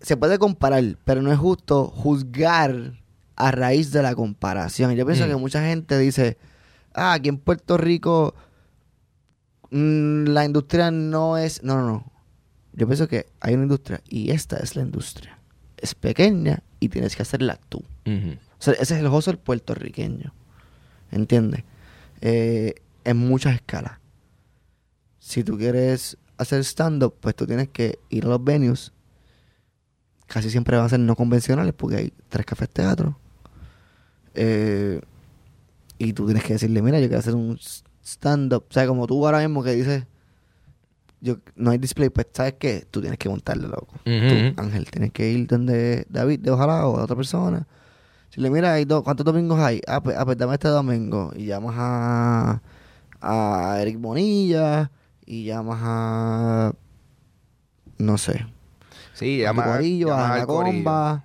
[0.00, 3.00] se puede comparar, pero no es justo juzgar
[3.36, 4.92] a raíz de la comparación.
[4.94, 5.28] Yo pienso Mm.
[5.30, 6.38] que mucha gente dice:
[6.94, 8.34] Ah, aquí en Puerto Rico
[9.70, 11.62] mm, la industria no es.
[11.62, 12.12] No, no, no.
[12.74, 15.38] Yo pienso que hay una industria y esta es la industria.
[15.76, 17.78] Es pequeña y tienes que hacerla tú.
[18.06, 18.32] Ujú.
[18.58, 20.32] O sea, ese es el hustle puertorriqueño.
[21.10, 21.64] ¿Entiendes?
[22.20, 23.98] Eh, en muchas escalas.
[25.18, 28.92] Si tú quieres hacer stand-up, pues tú tienes que ir a los venues.
[30.26, 33.18] Casi siempre van a ser no convencionales porque hay tres cafés teatro.
[34.34, 35.00] Eh,
[35.98, 37.58] y tú tienes que decirle, mira, yo quiero hacer un
[38.02, 38.64] stand-up.
[38.68, 40.04] O sea, como tú ahora mismo que dices,
[41.20, 43.94] yo, no hay display, pues sabes que tú tienes que montarle, loco.
[44.04, 47.66] Tú, Ángel, tienes que ir donde David de Ojalá o a otra persona.
[48.30, 49.80] Si le mira, hay dos, ¿cuántos domingos hay?
[49.86, 51.32] Ah, pues, ah, pues dame este domingo.
[51.36, 52.62] Y llamas a,
[53.20, 54.90] a Eric Bonilla
[55.26, 56.72] y llamas a.
[57.98, 58.46] No sé.
[59.12, 60.72] Sí, a tu llama, a la corillo.
[60.82, 61.24] comba.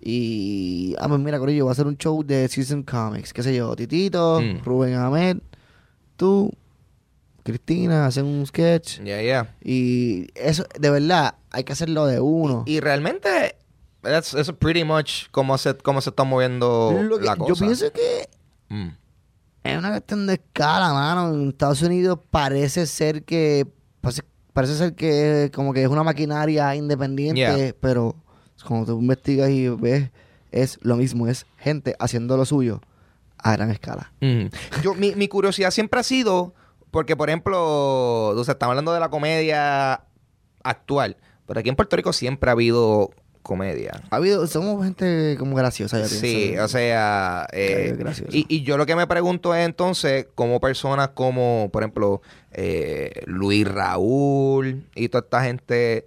[0.00, 0.94] Y.
[0.98, 3.32] Ah, pues mira, Corillo, voy a hacer un show de Season Comics.
[3.32, 3.74] ¿Qué sé yo?
[3.76, 4.64] Titito, Mm.
[4.64, 5.38] Rubén Ahmed,
[6.16, 6.50] tú,
[7.42, 9.00] Cristina, hacen un sketch.
[9.02, 9.54] Ya, ya.
[9.62, 12.64] Y eso, de verdad, hay que hacerlo de uno.
[12.66, 13.56] Y realmente,
[14.02, 17.48] that's- eso es pretty much cómo se, cómo se está moviendo que- la cosa.
[17.48, 18.28] yo pienso que
[18.68, 18.88] Mm.
[19.64, 21.34] es una cuestión de escala, mano.
[21.34, 23.66] En Estados Unidos parece ser que.
[24.00, 27.74] Parece, parece ser que como que es una maquinaria independiente, Yeah.
[27.80, 28.14] pero
[28.64, 30.10] como tú investigas y ves,
[30.52, 32.80] es lo mismo, es gente haciendo lo suyo
[33.38, 34.12] a gran escala.
[34.20, 34.48] Ujú.
[34.82, 36.54] Yo, mi, mi curiosidad siempre ha sido,
[36.90, 40.02] porque por ejemplo, o sea, estamos hablando de la comedia
[40.62, 41.16] actual,
[41.46, 43.10] pero aquí en Puerto Rico siempre ha habido
[43.42, 44.02] comedia.
[44.10, 46.64] Ha habido, somos gente como graciosa, yo Sí, pienso.
[46.64, 47.96] o sea, eh,
[48.30, 52.20] y, y yo lo que me pregunto es entonces, como personas como, por ejemplo,
[52.52, 56.06] eh, Luis Raúl y toda esta gente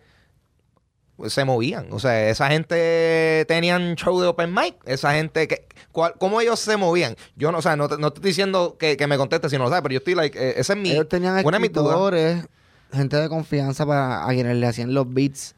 [1.27, 1.87] se movían.
[1.91, 4.75] O sea, esa gente tenían show de open mic.
[4.85, 7.15] Esa gente, que, cuál- ¿cómo ellos se movían?
[7.35, 9.63] Yo no, o sea, no te, no estoy diciendo que, que me conteste si no
[9.65, 10.91] lo sabes, pero yo estoy like, eh, esa es mi...
[10.91, 12.45] Ellos tenían escritores,
[12.93, 15.55] gente de confianza para a quienes le hacían los beats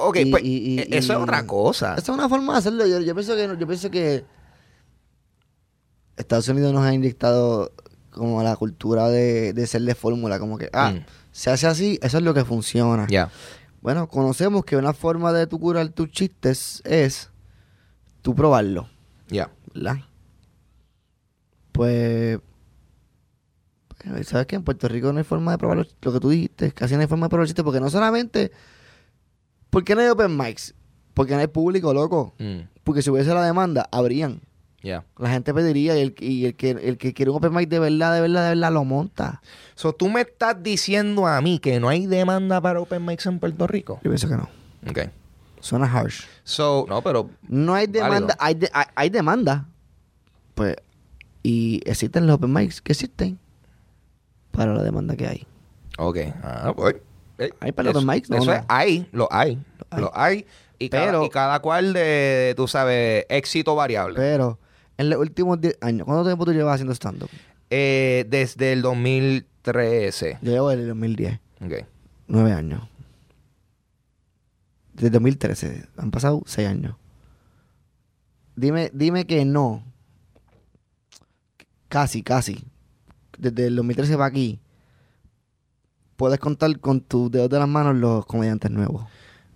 [0.00, 1.94] Ok, Y- pues y- y- eh, eso es otra cosa.
[1.94, 2.86] Esa es una forma de hacerlo.
[2.86, 4.24] Yo, yo pienso que yo pienso que
[6.16, 7.72] Estados Unidos nos ha inyectado
[8.10, 11.04] como la cultura de, de ser de fórmula, como que ah, Mm.
[11.32, 13.06] se hace así, eso es lo que funciona.
[13.08, 13.30] Ya.
[13.80, 17.30] Bueno, conocemos que una forma de tu curar tus chistes es
[18.22, 18.88] tú probarlo,
[19.28, 19.50] Ya.
[19.74, 19.98] ¿verdad?
[21.72, 22.40] Pues
[24.04, 24.56] pues, ¿sabes qué?
[24.56, 27.00] En Puerto Rico no hay forma de probar lo, lo que tú dijiste, casi no
[27.00, 28.52] hay forma de probar los chistes porque no solamente
[29.70, 30.74] ¿Por qué no hay open mics?
[31.14, 32.34] Porque no hay público, loco.
[32.38, 32.60] Mm.
[32.84, 34.40] Porque si hubiese la demanda, habrían.
[34.82, 35.04] Ya.
[35.18, 37.80] La gente pediría y el, y el que el que quiere un open mic de
[37.80, 39.42] verdad, de verdad, de verdad, lo monta.
[39.74, 43.40] So, tú me estás diciendo a mí que no hay demanda para open mics en
[43.40, 43.94] Puerto Rico.
[44.04, 44.48] Yo pienso que no.
[44.88, 44.98] Ok.
[45.60, 46.22] Suena harsh.
[46.44, 49.66] So, no, pero No hay demanda, hay, de- hay, hay demanda.
[50.54, 50.76] Pues,
[51.42, 53.38] y existen los open mics que existen
[54.52, 55.46] para la demanda que hay.
[55.98, 56.18] Ok.
[56.42, 56.94] Ah, pues.
[57.38, 58.30] eh, ¿Hay para los open mics?
[58.30, 59.58] No, eso es, hay, lo hay.
[59.90, 60.00] hay.
[60.00, 60.46] Lo hay.
[60.78, 64.14] Y, cada, Pero- y cada cual de, tú sabes, éxito variable.
[64.16, 64.60] Pero
[64.98, 67.30] en los últimos 10 años, ¿cuánto tiempo tú llevas haciendo stand-up?
[67.70, 70.38] Eh, desde el 2013.
[70.42, 71.72] Yo llevo desde el 2010, Ok.
[72.26, 72.82] 9 años.
[74.92, 76.96] Desde 2013, han pasado 6 años.
[78.56, 79.82] Dime, dime que no.
[81.88, 82.64] Casi, casi.
[83.38, 84.58] Desde el 2013 para aquí,
[86.16, 89.06] puedes contar con tus dedos de las manos los comediantes nuevos.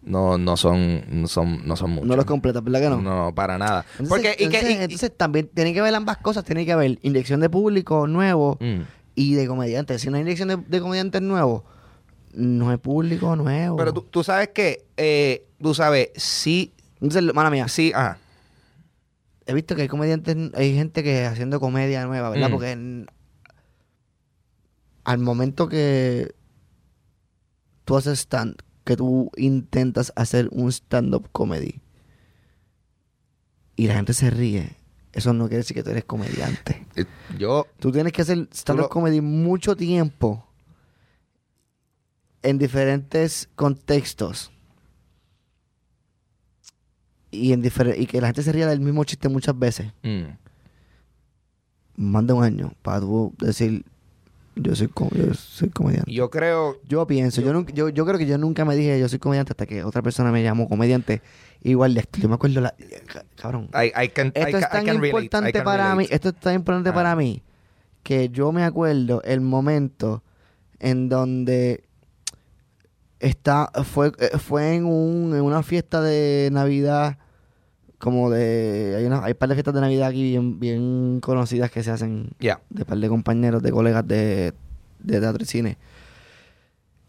[0.05, 2.09] No, no son, no son, no son muchos.
[2.09, 3.01] No los completas, ¿verdad que no?
[3.01, 3.85] No, para nada.
[3.93, 6.45] Entonces, Porque, y que- entonces, y- y- entonces también tiene que ver ambas cosas.
[6.45, 8.81] Tiene que haber inyección de público nuevo Mm.
[9.15, 10.03] y de comediantes.
[10.03, 11.63] Si no hay inyección de, de comediantes nuevos,
[12.35, 13.77] no hay público nuevo.
[13.77, 18.19] Pero tú, tú sabes que, eh, tú sabes, sí, Entonces, mala mía, sí, ajá.
[19.47, 22.49] he visto que hay comediantes, hay gente que haciendo comedia nueva, ¿verdad?
[22.49, 22.53] Mm.
[22.53, 23.07] Porque en-
[25.05, 26.33] al momento que
[27.85, 31.81] tú haces stand, que tú intentas hacer un stand-up comedy
[33.77, 34.77] y la gente se ríe,
[35.13, 36.87] eso no quiere decir que tú eres comediante.
[36.97, 37.05] Eh,
[37.39, 40.47] Yo, Tú tienes que hacer stand-up comedy mucho tiempo
[42.43, 44.51] en diferentes contextos.
[47.31, 49.93] Y, en difer- y que la gente se ría del mismo chiste muchas veces.
[50.03, 50.25] mm,
[51.97, 53.85] Más de un año para tú decir,
[54.55, 56.13] yo soy, yo soy comediante.
[56.13, 59.09] yo creo, Yo pienso, yo, nunca, yo, yo creo que yo nunca me dije yo
[59.09, 61.23] soy comediante hasta que otra persona me llamó comediante.
[61.63, 62.19] Igual de esto.
[62.21, 62.75] Yo me acuerdo, la,
[63.07, 63.69] ca- cabrón.
[63.73, 66.91] I, I can, I Esto es tan relate, importante para mí, esto es tan importante
[66.91, 66.95] Ah.
[66.95, 67.43] para mí
[68.03, 70.25] que yo me acuerdo el momento
[70.81, 71.85] en donde
[73.21, 77.19] está fue eh, fue en un en una fiesta de Navidad
[78.03, 81.71] como de hay una hay un par de fiestas de Navidad aquí bien bien conocidas
[81.71, 82.61] que se hacen Ya.
[82.69, 84.53] de par de compañeros, de colegas de,
[84.99, 85.79] de teatro y cine.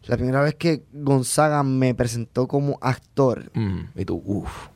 [0.06, 4.68] La primera vez que Gonzaga me presentó como actor Mm, y tú, uff,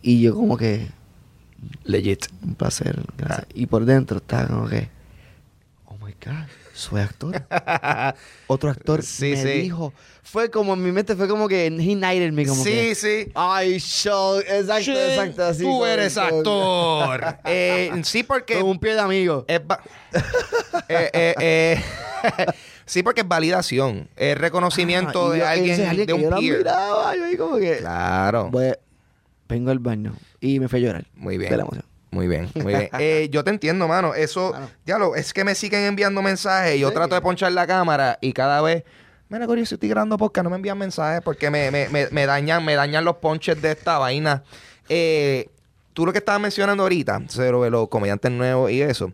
[0.00, 0.88] y yo como que
[1.84, 2.24] legit.
[2.42, 3.46] un placer, gracias.
[3.46, 3.52] Ah.
[3.54, 4.88] Y por dentro estaba como que,
[5.86, 6.46] oh my God,
[6.82, 7.42] soy actor.
[8.46, 9.48] Otro actor Sí, me sí.
[9.62, 9.92] dijo,
[10.22, 13.32] fue como en mi mente, fue como que he knighted me, como sí, que, sí.
[13.34, 15.62] ay, show, exacto, Sí, exacto, así.
[15.62, 17.38] Tú eres actor.
[17.44, 19.44] Eh, sí, porque Con un pie de amigo.
[19.48, 19.80] es va-
[20.88, 21.82] eh, eh,
[22.84, 24.08] sí, porque es validación.
[24.16, 26.64] Es reconocimiento Ah, de yo- alguien, ese es alguien de yo un peer.
[26.64, 28.48] yo ahí como que, Claro.
[28.52, 28.76] pues,
[29.48, 31.04] vengo al baño y me fui a llorar.
[31.14, 31.60] Muy De la bien.
[31.60, 31.84] emoción.
[32.12, 32.88] Muy bien, muy bien.
[33.00, 34.14] Eh, yo te entiendo, mano.
[34.14, 34.70] Eso, Mano.
[34.86, 36.76] ya lo, es que me siguen enviando mensajes.
[36.76, 38.84] y Yo trato de ponchar la cámara y cada vez,
[39.30, 42.26] mira, Corio, si estoy grabando podcast, no me envían mensajes porque me, me, me, me
[42.26, 44.42] dañan, me dañan los ponches de esta vaina.
[44.90, 45.48] Eh,
[45.94, 49.12] tú lo que estabas mencionando ahorita, sobre los comediantes nuevos y eso.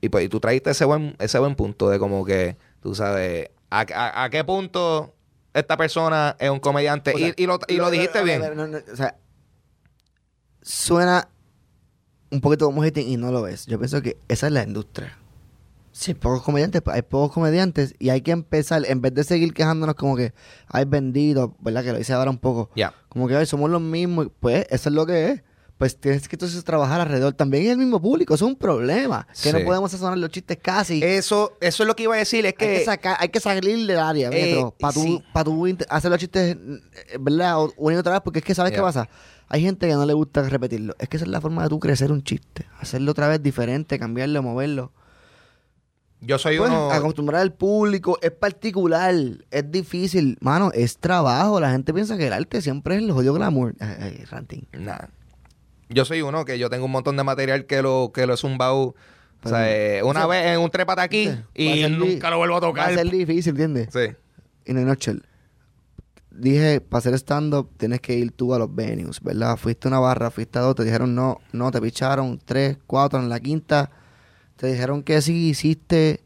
[0.00, 3.50] Y pues y tú trajiste ese buen, ese buen punto de como que, tú sabes,
[3.68, 5.12] a, a- a qué punto
[5.52, 7.12] esta persona es un comediante.
[7.14, 8.40] O sea, y, y lo, y lo dijiste bien.
[8.56, 9.16] no, no, o sea,
[10.62, 11.28] suena
[12.30, 13.66] un poquito como hating y no lo es.
[13.66, 15.16] Yo pienso que esa es la industria.
[15.92, 19.24] Si hay pocos comediantes, pues hay pocos comediantes y hay que empezar, en vez de
[19.24, 20.34] seguir quejándonos como que
[20.68, 21.82] hay vendido, ¿verdad?
[21.84, 22.70] Que lo hice ahora un poco.
[22.76, 22.92] Ya.
[23.08, 25.42] Como que "Ay, somos los mismos, pues eso es lo que es.
[25.78, 27.34] Pues tienes que entonces trabajar alrededor.
[27.34, 29.26] También es el mismo público, eso es un problema.
[29.42, 29.64] Que no Sí.
[29.64, 31.02] podemos sazonar los chistes casi.
[31.04, 32.46] Eso, eso es lo que iba a decir.
[32.46, 32.84] Es hay, que que.
[32.84, 35.22] sacar, hay que salir del área, Eh, para tú, sí.
[35.34, 37.56] pa tú hacer los chistes, eh, ¿verdad?
[37.76, 38.78] Una y otra vez, porque es que, ¿sabes Yeah.
[38.80, 39.08] qué pasa?
[39.48, 40.94] Hay gente que no le gusta repetirlo.
[40.98, 42.66] Es que esa es la forma de tú crecer un chiste.
[42.80, 44.92] Hacerlo otra vez diferente, cambiarlo, moverlo.
[46.20, 46.90] Yo soy Pues, uno.
[46.90, 49.14] acostumbrar al público es particular,
[49.50, 50.38] es difícil.
[50.40, 51.60] Mano, es trabajo.
[51.60, 53.74] La gente piensa que el arte siempre es el jodido glamour.
[53.80, 54.62] Ay, ay, ranting.
[54.72, 54.96] Nah.
[55.88, 58.36] Yo soy uno que yo tengo un montón de material que lo, que lo he
[58.36, 58.94] zumbado.
[59.44, 62.30] O sea, Pero- eh, una o sea, vez en un trepata aquí Va y nunca
[62.30, 62.94] lo vuelvo a Va a tocar.
[62.94, 63.88] ser difícil, ¿entiendes?
[63.92, 64.12] Sí.
[64.64, 65.22] En el nutshell.
[66.38, 69.56] Dije, para hacer stand-up tienes que ir tú a los venues, ¿verdad?
[69.56, 73.18] Fuiste a una barra, fuiste a dos, te dijeron no, no, te picharon tres, cuatro,
[73.20, 73.90] en la quinta
[74.56, 76.20] te dijeron que sí, hiciste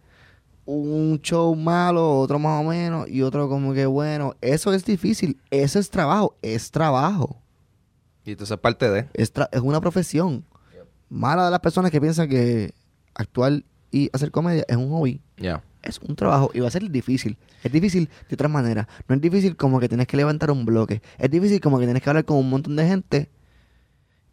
[0.64, 4.34] un show malo, otro más o menos, y otro como que bueno.
[4.40, 7.42] Eso es difícil, eso es trabajo, es trabajo.
[8.24, 9.08] Y entonces es parte de...
[9.14, 10.44] Es una profesión.
[11.08, 12.72] Mala de las personas que piensan que
[13.14, 15.20] actuar y hacer comedia es un hobby.
[15.36, 15.64] Ya.
[15.82, 17.36] Es un trabajo y va a ser difícil.
[17.62, 18.86] Es difícil de otras maneras.
[19.08, 21.02] No es difícil como que tienes que levantar un bloque.
[21.18, 23.30] Es difícil como que tienes que hablar con un montón de gente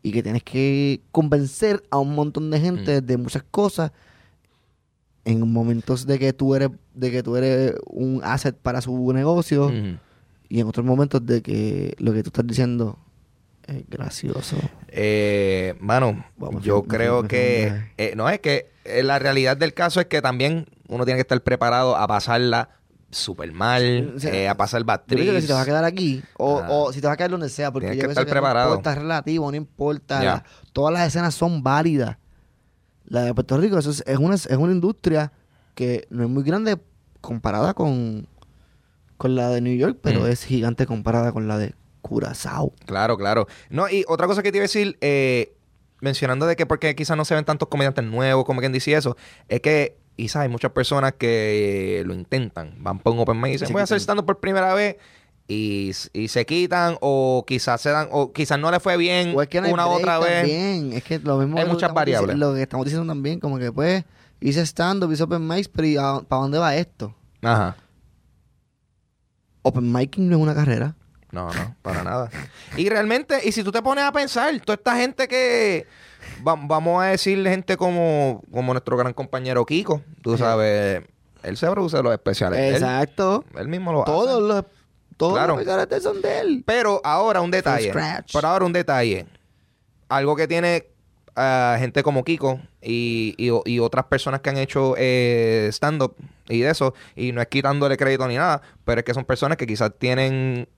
[0.03, 3.91] y que tienes que convencer a un montón de gente de muchas cosas
[5.25, 9.71] en momentos de que tú eres de que tú eres un asset para su negocio
[10.47, 12.97] y en otros momentos de que lo que tú estás diciendo
[13.67, 14.58] es gracioso.
[14.88, 17.91] Eh, mano, Vamos, yo creo que...
[17.97, 21.21] eh, no, es que eh, la realidad del caso es que también uno tiene que
[21.21, 22.69] estar preparado a pasarla
[23.12, 25.21] súper mal, O sea, eh, a pasar Yo batriz.
[25.21, 26.67] creo que si te vas a quedar aquí o, Ah.
[26.69, 28.69] o si te vas a quedar donde sea, porque yo que estar que preparado.
[28.69, 30.23] no importa, es relativo, no importa.
[30.23, 32.17] La- todas las escenas son válidas.
[33.06, 35.32] La de Puerto Rico eso es, es una, es una industria
[35.75, 36.77] que no es muy grande
[37.21, 38.27] comparada con,
[39.17, 40.27] con la de New York, pero Mm.
[40.27, 42.73] es gigante comparada con la de Curazao.
[42.86, 43.47] Claro, claro.
[43.69, 45.53] No, y otra cosa que te iba a decir, eh,
[46.01, 49.17] mencionando de que porque quizás no se ven tantos comediantes nuevos, como quien dice eso,
[49.47, 53.51] es que quizás hay muchas personas que lo intentan, van por un open mic y
[53.53, 54.97] dicen, Se voy a hacer stand por primera vez
[55.47, 59.41] y, y se quitan o quizás se dan, o quizás no le fue bien O
[59.41, 60.45] es que no hay una otra vez.
[60.93, 62.38] Es que lo mismo Hay muchas variables.
[62.38, 64.03] lo que estamos diciendo también, como que pues
[64.39, 67.15] hice stand-up, hice open mics, pero ¿y a- ¿para dónde va esto?
[67.41, 67.75] Ajá.
[69.63, 70.95] Open micing no es una carrera.
[71.31, 72.29] No, no, para nada.
[72.77, 75.85] Y realmente, y si tú te pones a pensar, toda esta gente que,
[76.47, 81.03] va- vamos a decirle gente como, como nuestro gran compañero Kiko, tú sabes,
[81.43, 82.59] él se produce los especiales.
[82.59, 82.73] él.
[82.75, 83.43] Exacto.
[83.57, 84.41] Él mismo lo Todos hace.
[84.47, 84.65] los
[85.17, 85.53] todos Claro.
[85.57, 86.63] los especiales son de él.
[86.65, 87.91] Pero ahora un detalle.
[88.31, 89.25] Pero ahora un detalle.
[90.09, 90.85] Algo que tiene
[91.35, 96.15] ah, gente como Kiko y, y- y otras personas que han hecho eh, stand-up
[96.47, 96.93] y de eso.
[97.15, 98.61] Y no es quitándole crédito ni nada.
[98.85, 100.69] Pero es que son personas que quizás tienen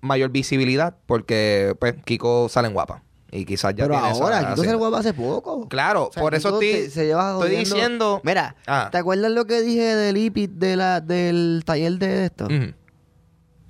[0.00, 3.02] mayor visibilidad porque pues Kiko sale en guapa.
[3.34, 4.72] Y quizás ya Pero tiene esa ahora, Kiko se hacienda.
[4.72, 5.68] el guapo hace poco.
[5.68, 8.20] Claro, O sea, por eso Kiko estoy, te- se lleva estoy jodiendo- diciendo...
[8.24, 8.88] Mira, Ah.
[8.92, 12.46] ¿te acuerdas lo que dije del IPIT de la, del taller de esto?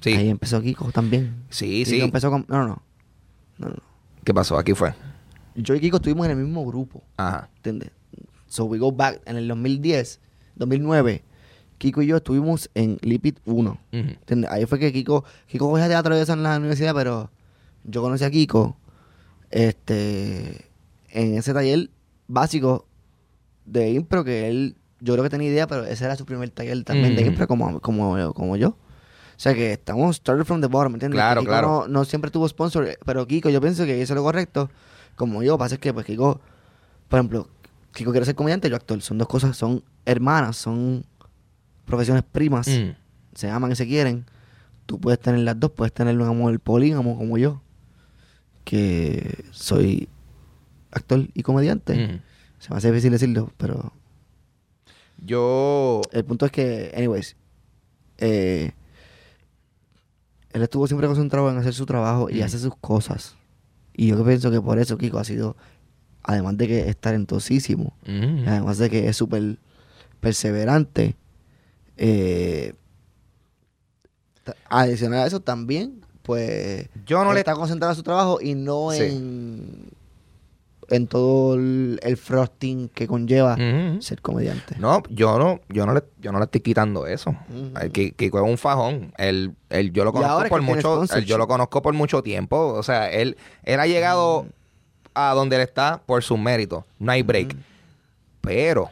[0.01, 1.45] Sí, Ahí empezó Kiko también.
[1.49, 2.01] sí, Kiko sí.
[2.01, 2.45] empezó con...
[2.49, 2.83] No, no,
[3.59, 3.69] no.
[3.69, 3.77] no.
[4.25, 4.59] ¿Qué pasó?
[4.59, 4.95] Aquí fue.
[5.55, 7.05] Yo y Kiko estuvimos en el mismo grupo.
[7.17, 7.49] Ajá.
[7.57, 7.91] ¿Entiendes?
[8.47, 9.21] So we go back.
[9.27, 10.21] En el 2010,
[10.57, 11.23] 2009,
[11.83, 13.71] Kiko y yo estuvimos en Lipid 1.
[13.71, 13.79] Ujú.
[13.93, 14.49] ¿Entiendes?
[14.53, 17.29] Ahí fue que Kiko, Kiko cogía teatro de en la universidad, pero
[17.83, 18.77] yo conocí a Kiko
[19.51, 20.65] este
[21.11, 21.91] en ese taller
[22.29, 22.87] básico
[23.65, 26.85] de impro que él, yo creo que tenía idea, pero ese era su primer taller
[26.85, 27.29] también de Mm.
[27.29, 28.69] impro como, como, como yo.
[28.69, 28.77] O
[29.43, 31.17] sea que estamos started from the bottom, ¿me entiendes?
[31.17, 31.67] Claro, Kiko claro.
[31.67, 34.71] No, no siempre tuvo sponsor, pero Kiko yo pienso que hizo lo correcto.
[35.17, 36.41] Como yo, pasa es que pues Kiko,
[37.09, 37.49] por ejemplo,
[37.93, 39.03] Kiko quiere ser comediante, yo actor.
[39.03, 41.05] Son dos cosas, son hermanas, son
[41.85, 42.95] profesiones primas Mm.
[43.35, 44.25] se aman y se quieren,
[44.87, 47.61] tú puedes tener las dos, puedes tener un amor polígamo como yo,
[48.65, 50.09] que soy
[50.91, 52.05] actor y comediante.
[52.05, 52.21] Ujú.
[52.59, 53.93] Se me hace difícil decirlo, pero
[55.19, 56.03] Yo...
[56.13, 57.37] el punto es que, anyways,
[58.19, 58.73] eh,
[60.53, 62.45] él estuvo siempre concentrado en hacer su trabajo y Mm.
[62.45, 63.37] hacer sus cosas.
[63.95, 65.57] Y yo que pienso que por eso Kiko ha sido,
[66.23, 68.45] además de que es talentosísimo, Ujú.
[68.47, 69.59] además de que es súper
[70.21, 71.17] perseverante,
[71.97, 72.75] eh,
[74.69, 77.41] adicional a eso también, pues Yo no le...
[77.41, 79.03] está concentrado en su trabajo y no Sí.
[79.05, 79.89] en,
[80.89, 83.57] en todo el, el frosting que conlleva
[84.01, 84.77] ser comediante.
[84.79, 87.35] No, yo no, yo no le, yo no le estoy quitando eso.
[87.81, 89.13] El Ki- Kiko es un fajón.
[89.17, 92.57] Él, él yo lo conozco por que mucho, él- yo lo conozco por mucho tiempo.
[92.75, 94.47] O sea, él, él ha llegado
[95.15, 96.85] a donde él está por sus méritos.
[96.99, 97.57] No hay break.
[98.43, 98.91] Pero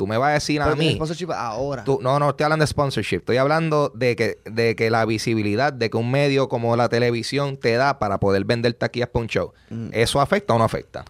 [0.00, 0.94] tú me vas a decir a mí.
[0.94, 1.84] sponsorship ahora.
[1.84, 3.18] Tú, no, no estoy hablando de sponsorship.
[3.18, 7.58] Estoy hablando de que, de que la visibilidad de que un medio como la televisión
[7.58, 9.52] te da para poder vender taquillas para un show.
[9.68, 9.88] Mm.
[9.92, 11.04] ¿Eso afecta o no afecta?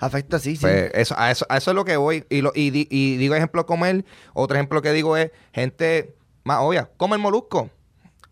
[0.00, 0.60] Afecta, sí, sí.
[0.60, 2.26] Pues eso, a, eso, a eso es lo que voy.
[2.28, 4.04] Y, lo, y, di- y digo ejemplo como él.
[4.34, 6.14] Otro ejemplo que digo es gente
[6.44, 6.90] más obvia.
[6.98, 7.70] Como el molusco.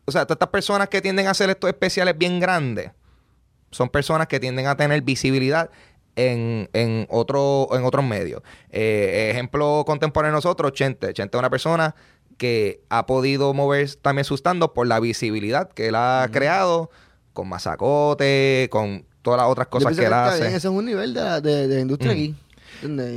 [0.05, 2.91] O sea, todas estas personas que tienden a hacer estos especiales bien grandes
[3.71, 5.71] son personas que tienden a tener visibilidad
[6.17, 8.43] en, en, otro, en otros medios.
[8.71, 11.13] Eh, ejemplo contemporáneo de nosotros, Chente.
[11.13, 11.95] Chente es una persona
[12.39, 16.91] que ha podido mover también su stand por la visibilidad que él ha creado
[17.33, 20.41] con Mazacote, con todas las otras Yo cosas pienso que él está hace.
[20.43, 22.15] bien, Eso es un nivel de la, de, de industria Mm.
[22.15, 22.35] aquí.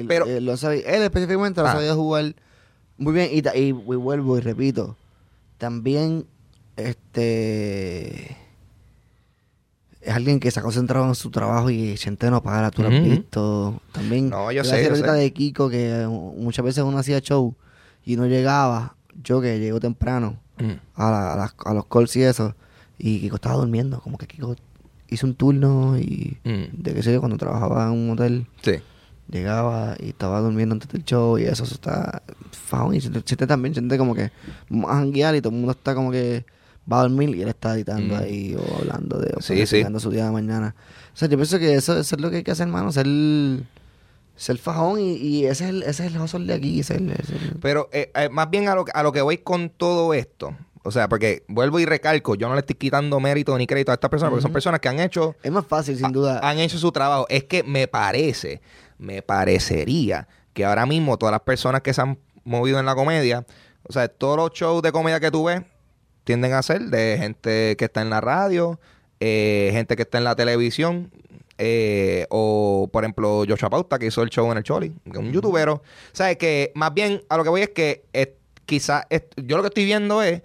[0.07, 1.73] Pero- Eh, lo él específicamente lo Ah.
[1.73, 2.33] sabía jugar
[2.97, 3.29] muy bien.
[3.31, 4.95] Y, y, y vuelvo y repito,
[5.57, 6.25] también
[6.77, 8.37] este
[10.01, 12.89] es alguien que se ha concentrado en su trabajo y gente no para, tú lo
[12.89, 13.81] has visto.
[13.91, 15.03] También No, yo la sé, yo sé.
[15.11, 17.53] de Kiko que muchas veces uno hacía show
[18.05, 20.71] y no llegaba, yo que llego temprano Mm.
[20.95, 22.55] a, la- a las- a los calls y eso,
[22.97, 24.55] y Kiko estaba durmiendo, como que Kiko
[25.09, 26.81] hizo un turno y Mm.
[26.81, 28.73] de qué sé yo, cuando trabajaba en un hotel, Sí.
[29.29, 32.21] llegaba y estaba durmiendo antes del show y eso, eso está
[32.93, 34.31] y siente, siente también, siente como que
[34.69, 36.45] janguear y todo el mundo está como que
[36.91, 38.19] va a dormir y él está editando Mm.
[38.19, 39.83] ahí o hablando de o Sí, sí.
[39.99, 40.75] su día de mañana.
[41.13, 43.05] O sea, yo pienso que eso, eso es lo que hay que hacer, hermano, ser
[44.35, 47.01] ser fajón y, y ese es el, ese es el hustle de aquí, ese es
[47.01, 49.21] el- ese es el- Pero eh, eh, más bien a lo, que- a lo que
[49.21, 50.55] voy con todo esto.
[50.83, 53.95] O sea, porque vuelvo y recalco, yo no le estoy quitando mérito ni crédito a
[53.95, 56.39] estas personas, porque son personas que han hecho es más fácil sin duda.
[56.41, 57.25] han hecho su trabajo.
[57.29, 58.61] Es que me parece,
[58.97, 63.45] me parecería que ahora mismo todas las personas que se han movido en la comedia,
[63.83, 65.61] o sea, todos los shows de comedia que tú ves
[66.29, 68.79] tienden a ser de gente que está en la radio,
[69.19, 71.09] eh, gente que está en la televisión,
[71.57, 75.17] eh, o por ejemplo Joshua Pauta que hizo el show en el Choli, que es
[75.17, 75.73] un youtubero.
[75.73, 75.81] O
[76.13, 78.35] sea, que más bien a lo que voy es que eh,
[78.67, 79.07] quizás,
[79.37, 80.43] yo lo que estoy viendo es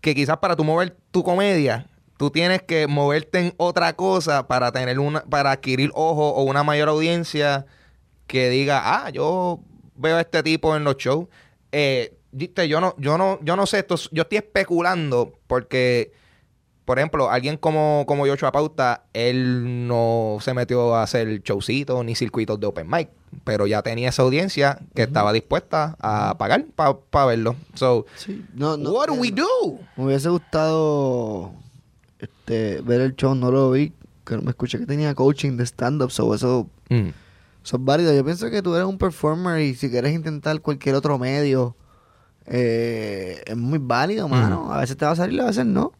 [0.00, 1.86] que quizás para tú mover tu comedia,
[2.16, 6.64] tú tienes que moverte en otra cosa para tener una, para adquirir ojo o una
[6.64, 7.64] mayor audiencia
[8.26, 9.60] que diga, ah, yo
[9.94, 11.28] veo a este tipo en los shows.
[11.70, 16.12] Eh, viste, yo no, yo no, yo no sé, esto, es- yo estoy especulando porque,
[16.84, 22.14] por ejemplo, alguien como, como Joshua Pauta, él no se metió a hacer showcitos ni
[22.14, 23.08] circuitos de open mic,
[23.44, 27.56] pero ya tenía esa audiencia que estaba dispuesta a pagar para verlo.
[27.74, 29.80] So, Sí, no, no, what do eh, we do?
[29.96, 31.52] Me hubiese gustado
[32.18, 33.92] este, ver el show, no lo vi,
[34.24, 37.08] que no me escuché que tenía coaching de stand-up, so eso, Mm.
[37.64, 38.14] eso es válido.
[38.14, 41.74] Yo pienso que tú eres un performer y si quieres intentar cualquier otro medio,
[42.46, 44.72] eh, es muy válido, mano.
[44.72, 45.92] A veces te va a salir, a veces no.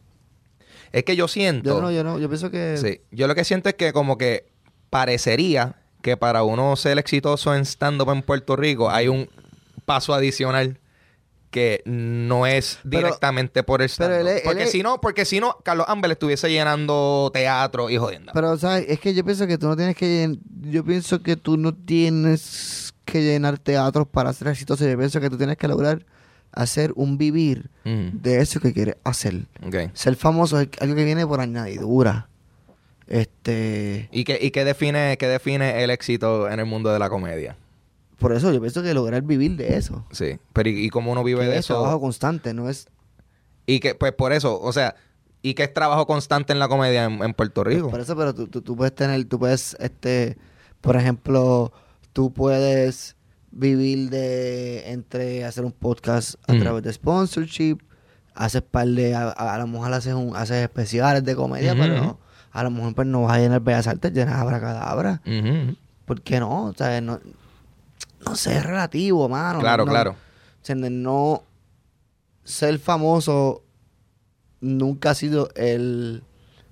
[0.91, 1.69] Es que yo siento.
[1.69, 2.77] Yo no, yo no, yo pienso que...
[2.77, 4.47] Sí, yo lo que siento es que como que
[4.89, 9.29] parecería que para uno ser exitoso en stand-up en Puerto Rico hay un
[9.85, 10.79] paso adicional
[11.51, 15.39] que no es Pero- directamente por el él es- porque él si no, porque si
[15.39, 18.31] no, Carlos Amber estuviese llenando teatro y jodiendo.
[18.33, 18.85] Pero, ¿sabes?
[18.89, 20.37] Es que yo pienso que tú no tienes que...
[20.61, 24.87] Yo pienso que tú no tienes que llenar teatros para ser exitoso.
[24.87, 26.05] Yo pienso que tú tienes que lograr
[26.57, 29.45] hacer un vivir Mm, de eso que quieres hacer.
[29.93, 32.27] Ser famoso es algo que viene por añadidura.
[33.07, 34.09] Este...
[34.11, 37.55] ¿Y qué, y qué define, qué define el éxito en el mundo de la comedia?
[38.19, 40.05] Por eso yo pienso que lograr vivir de eso.
[40.11, 40.37] Sí.
[40.51, 41.75] Pero ¿y, y cómo uno vive que de es eso?
[41.75, 42.87] trabajo constante, no es...
[43.65, 44.95] Y que, pues por eso, o sea,
[45.41, 47.89] ¿y qué es trabajo constante en la comedia en, en Puerto Rico?
[47.89, 50.37] Por eso, pero tú, tú, tú puedes tener, tú puedes, este,
[50.81, 51.71] por ejemplo,
[52.13, 53.16] tú puedes
[53.57, 56.59] vivir de entre hacer un podcast a Mm.
[56.59, 57.77] través de sponsorship,
[58.35, 62.19] haces par de, a, a, lo mejor haces un, haces especiales de comedia, pero
[62.51, 65.21] a lo mejor pues no vas a llenar Bellas Artes, llenas Abracadabra.
[65.25, 65.75] Ujú.
[66.05, 66.65] ¿Por qué no?
[66.65, 67.19] O sea, no,
[68.25, 69.59] no sé, es relativo, mano.
[69.59, 70.15] Claro, No- claro.
[70.57, 70.91] ¿entiendes?
[70.91, 71.43] No
[72.43, 73.63] ser famoso
[74.61, 76.23] nunca ha sido el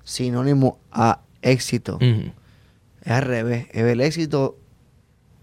[0.03, 1.97] sinónimo a éxito.
[1.99, 3.67] Es al revés.
[3.71, 4.57] El éxito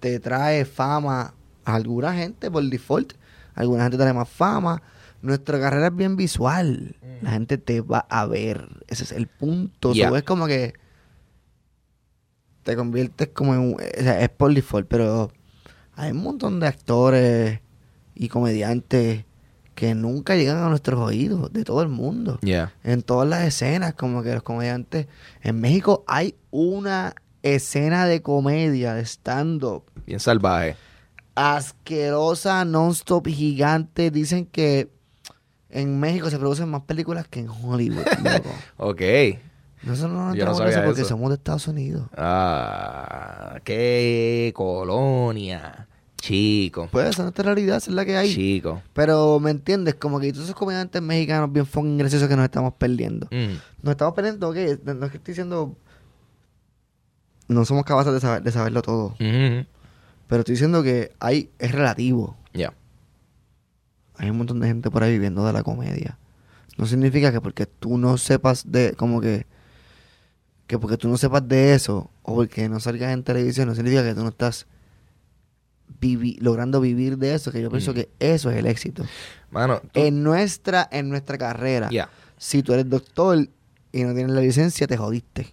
[0.02, 1.32] te trae fama
[1.64, 3.12] a alguna gente por default.
[3.54, 4.82] Alguna gente trae más fama.
[5.22, 6.96] Nuestra carrera es bien visual.
[7.22, 8.82] La gente te va a ver.
[8.88, 9.94] Ese es el punto.
[9.94, 10.08] Ya.
[10.08, 10.74] So, es como que
[12.64, 13.74] te conviertes como en un...
[13.74, 15.30] O sea, es por default, pero
[15.94, 17.60] hay un montón de actores
[18.16, 19.24] y comediantes
[19.76, 22.72] que nunca llegan a nuestros oídos de todo el mundo Yeah.
[22.82, 25.06] en todas las escenas, como que los comediantes.
[25.42, 30.76] En México hay una escena de comedia, de stand-up, Bien salvaje.
[31.34, 34.10] asquerosa, non-stop, gigante.
[34.10, 34.90] Dicen que
[35.70, 38.50] en México se producen más películas que en Hollywood, loco.
[38.78, 39.00] Ok.
[39.82, 41.08] Nosotros no nos Yo no enteramos de sabía eso porque eso.
[41.08, 42.04] somos de Estados Unidos.
[42.16, 45.88] Ah, qué colonia.
[46.18, 46.88] Chico.
[46.92, 48.32] Pues esa es nuestra realidad, esa es la que hay.
[48.32, 48.80] Chico.
[48.92, 49.96] Pero, ¿me entiendes?
[49.96, 53.26] Como que todos esos comediantes mexicanos bien fucking graciosos que nos estamos perdiendo.
[53.32, 53.56] Mm.
[53.82, 54.54] Nos estamos perdiendo.
[54.54, 55.76] No no es que estoy diciendo...
[57.48, 59.14] No somos capaces de, saber- de saberlo todo.
[59.18, 62.36] Pero estoy diciendo que hay, es relativo.
[62.54, 62.72] Ya.
[64.16, 66.18] Hay un montón de gente por ahí viviendo de la comedia.
[66.78, 69.46] No significa que porque tú no sepas de, como que,
[70.66, 74.02] que porque tú no sepas de eso, o porque no salgas en televisión, no significa
[74.04, 74.66] que tú no estás
[76.00, 77.94] vivi- logrando vivir de eso, que yo pienso Mm.
[77.94, 79.04] que eso es el éxito.
[79.50, 81.88] Mano, tú- En nuestra, en nuestra carrera,
[82.38, 83.36] si tú eres doctor
[83.92, 85.52] y no tienes la licencia, te jodiste.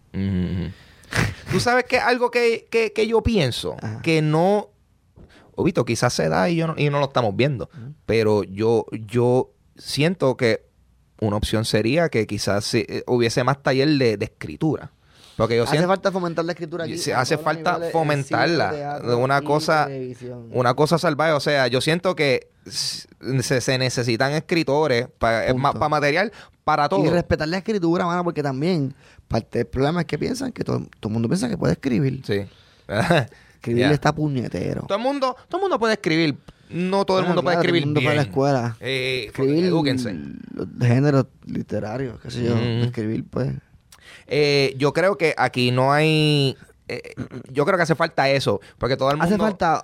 [1.51, 4.01] Tú sabes que algo que, que, que yo pienso, Ajá.
[4.01, 4.69] que no,
[5.55, 7.69] Obito, quizás se da y, yo no, y no lo estamos viendo,
[8.05, 10.65] pero yo, yo siento que
[11.19, 14.91] una opción sería que quizás si- eh, hubiese más taller de, de escritura.
[15.35, 17.11] Porque yo Hace siento, falta fomentar la escritura aquí.
[17.11, 18.69] A hace falta fomentarla.
[18.69, 19.87] cine, teatro una cosa-
[20.51, 21.31] una cosa salvaje.
[21.31, 25.89] O sea, yo siento que se, se necesitan escritores para Punto.
[25.89, 26.31] material
[26.63, 27.05] para todo.
[27.05, 28.93] Y respetar la escritura, mano, porque también
[29.27, 32.21] parte del problema es que piensan que todo, todo el mundo piensa que puede escribir.
[32.25, 32.41] Sí.
[33.59, 34.83] Escribir está puñetero.
[34.87, 36.37] Todo el mundo, todo el mundo puede escribir.
[36.69, 38.11] No todo el mundo puede escribir Todo el mundo bien.
[38.11, 38.77] fue a la escuela.
[38.79, 40.15] Eh, Escribir edúquense.
[40.53, 42.55] los géneros literarios, qué sé yo.
[42.55, 42.83] Mm.
[42.83, 43.51] Escribir, pues.
[44.27, 46.55] Eh, yo creo que aquí no hay.
[46.87, 47.01] eh,
[47.51, 48.61] yo creo que hace falta eso.
[48.77, 49.27] Porque todo el mundo.
[49.27, 49.83] Hace falta,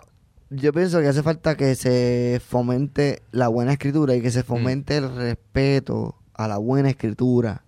[0.49, 4.97] yo pienso que hace falta que se fomente la buena escritura y que se fomente
[4.97, 7.63] el respeto a la buena escritura.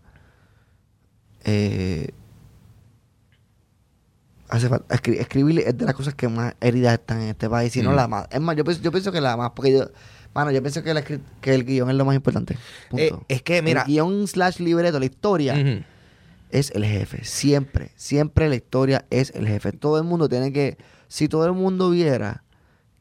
[1.44, 2.10] Eh,
[4.50, 7.76] hace falta, escri- escribir es de las cosas que más heridas están en este país,
[7.76, 7.96] y no Mm.
[7.96, 8.28] la más.
[8.32, 9.90] Es más, yo pienso, yo pienso que la más, porque yo,
[10.34, 12.58] mano, yo pienso que, la que el guion es lo más importante.
[12.90, 13.04] Punto.
[13.04, 13.82] Eh, es que, mira.
[13.82, 15.84] El guion slash libreto, la historia
[16.50, 17.24] es el jefe.
[17.26, 19.72] Siempre, siempre la historia es el jefe.
[19.74, 20.78] Todo el mundo tiene que,
[21.10, 22.44] si todo el mundo viera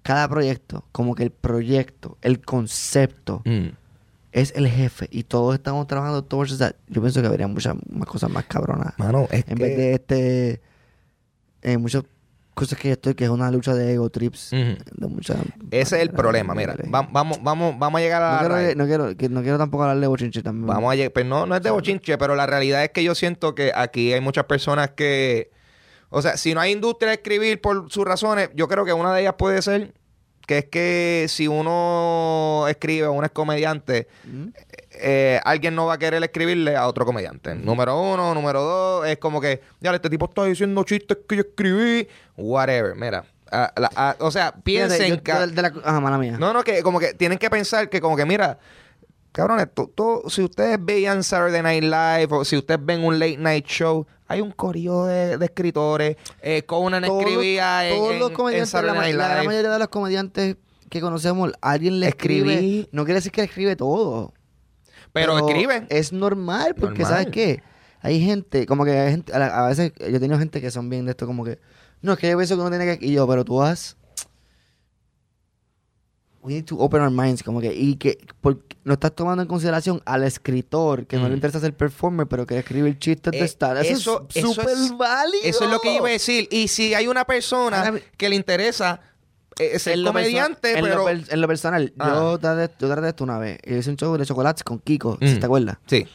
[0.07, 3.69] cada proyecto, como que el proyecto, el concepto Mm.
[4.33, 8.07] es el jefe y todos estamos trabajando towards that, yo pienso que habría muchas más
[8.09, 8.95] cosas más cabronas.
[8.99, 10.61] Mano, es En que- vez de este,
[11.63, 12.05] eh, muchas
[12.55, 14.53] cosas que yo estoy, que es una lucha de ego trips.
[14.53, 14.77] Ujú.
[14.97, 15.37] de muchas
[15.71, 16.75] Ese es el problema, mira.
[16.95, 18.77] Va- vamos, vamos, vamos a llegar a no la quiero, raíz.
[18.77, 20.67] no, quiero, que no quiero tampoco hablarle de bochinche también.
[20.67, 23.15] Vamos a llegar, pero no, no es de bochinche, pero la realidad es que yo
[23.15, 25.51] siento que aquí hay muchas personas que,
[26.11, 29.13] o sea, si no hay industria de escribir por sus razones, yo creo que una
[29.15, 29.93] de ellas puede ser
[30.47, 34.47] que es que si uno escribe o uno es comediante, ¿Mm?
[34.93, 37.55] eh, alguien no va a querer escribirle a otro comediante.
[37.57, 41.43] Número uno, número dos, es como que, ya, este tipo está diciendo chistes que yo
[41.43, 43.25] escribí, whatever, mira.
[43.51, 45.33] la- ah, o sea, piensen Fíjate, yo- que...
[45.33, 46.37] yo de la- ajá, mala mía.
[46.39, 48.59] No, no, que como que tienen que pensar que como que mira,
[49.37, 53.67] cabrones, tú- si ustedes veían Saturday Night Live o si ustedes ven un late night
[53.67, 56.17] show, hay un corillo de, de escritores.
[56.43, 59.47] Eh, Conan Todos escribía en, todos en- los en comediantes, la, Saturday Night la gran
[59.47, 60.57] mayoría de los comediantes
[60.89, 62.53] que conocemos, alguien le Escribí.
[62.53, 62.89] escribe.
[62.93, 64.33] No quiere decir que escribe todo.
[65.13, 65.87] pero, escriben.
[65.91, 67.13] Es normal, porque Normal.
[67.13, 67.63] ¿sabes qué?
[68.01, 70.71] Hay gente, como que hay gente, a, la- a veces yo he tenido gente que
[70.71, 71.59] son bien de esto, como que,
[72.03, 73.97] no, es que yo pienso que uno tiene que, y yo, pero tú has,
[76.47, 79.49] we need to open our minds, como que, y que porque no estás tomando en
[79.49, 81.29] consideración al escritor, que no Mm.
[81.29, 83.77] le interesa ser performer, pero quiere escribir chistes Eh, de estar.
[83.79, 85.43] Eso, eso- es súper es- válido.
[85.45, 86.49] Eso es lo que iba a decir.
[86.51, 89.01] Y si hay una persona Ahora que le interesa
[89.59, 90.99] eh, ser En lo comediante, en pero...
[90.99, 92.11] lo, per- en lo personal, Ah.
[92.15, 93.59] yo, traté, yo traté esto una vez.
[93.67, 95.27] Hice un show de chocolates con Kiko, Mm.
[95.27, 95.79] si te acuerdas.
[95.87, 96.07] Sí.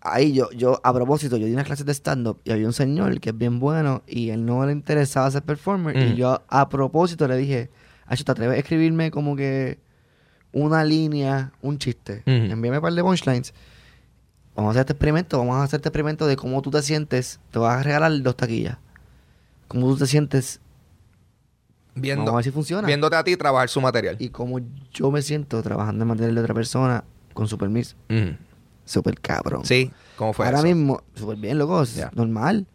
[0.00, 3.20] Ahí yo, yo, a propósito, yo di unas clases de stand-up y había un señor
[3.20, 5.96] que es bien bueno y él no le interesaba ser performer.
[5.96, 6.00] Mm.
[6.12, 7.70] Y yo, a propósito, le dije,
[8.12, 9.78] Acho, ¿te atreves a escribirme como que
[10.52, 12.22] una línea, un chiste?
[12.26, 13.54] Envíame un par de punchlines.
[14.54, 17.40] Vamos a hacer este experimento, vamos a hacer este experimento de cómo tú te sientes.
[17.50, 18.76] Te vas a regalar dos taquillas.
[19.66, 20.60] Cómo tú te sientes.
[21.94, 22.86] Viendo, Vamos a ver si funciona.
[22.86, 24.16] viéndote a ti trabajar su material.
[24.18, 24.60] Y cómo
[24.92, 27.96] yo me siento trabajando en material de otra persona con su permiso.
[28.10, 28.30] Mm.
[28.84, 29.64] Súper cabrón.
[29.64, 29.90] Sí.
[30.16, 30.66] ¿Cómo fue Ahora eso?
[30.66, 32.10] mismo, súper bien, loco, Ya.
[32.14, 32.66] normal.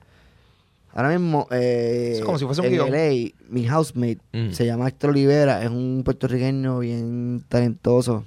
[0.98, 2.90] Ahora mismo, eh, Es como si fuese un en guion.
[2.92, 4.50] LA, mi housemate Mm.
[4.52, 8.26] se llama Héctor Olivera, es un puertorriqueño bien talentoso.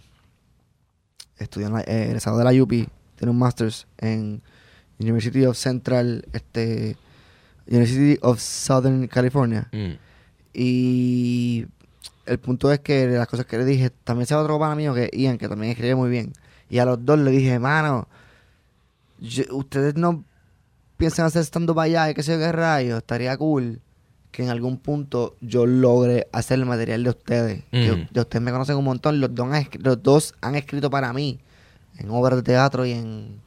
[1.37, 2.71] Estudió en la, eh, egresado de la UP,
[3.17, 4.41] tiene un master's en
[5.01, 6.97] University of Central, este,
[7.67, 9.69] University of Southern California.
[9.73, 9.95] Mm.
[10.55, 11.67] Y
[12.27, 14.95] el punto es que las cosas que le dije, también se va otro pana mío
[14.95, 16.33] que Ian, que también escribe muy bien.
[16.69, 18.07] Y a los dos le dije, mano,
[19.19, 20.23] yo- ustedes no
[21.01, 23.81] piensan hacer estando para allá y qué sé yo qué rayos, estaría cool
[24.31, 27.65] que en algún punto yo logre hacer el material de ustedes.
[27.73, 30.89] Que de ustedes me conocen un montón, los dos, han, escri- los dos han escrito
[30.91, 31.41] para mí
[31.99, 33.41] en obras de teatro y en,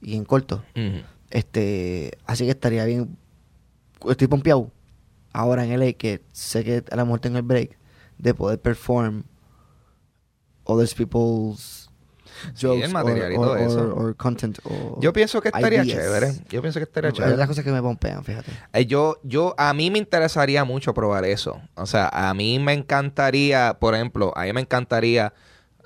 [0.00, 0.64] y en corto.
[0.74, 1.00] Mm.
[1.30, 3.16] Este, así que estaría bien.
[4.08, 4.70] Estoy pompeado
[5.32, 7.76] ahora en LA que sé que a lo mejor tengo el break
[8.18, 9.24] de poder perform
[10.64, 11.83] others people's
[12.54, 13.94] Sí, jokes el material y or, todo or- eso.
[13.96, 14.58] or- content
[15.00, 15.98] Yo pienso que estaría ideas.
[16.04, 16.32] chévere.
[16.48, 17.32] Yo pienso que estaría chévere.
[17.34, 18.50] otras cosas que me pompean, fíjate.
[18.72, 21.60] Eh, Yo, yo, a mí me interesaría mucho probar eso.
[21.74, 25.32] O sea, a mí me encantaría, por ejemplo, a mí me encantaría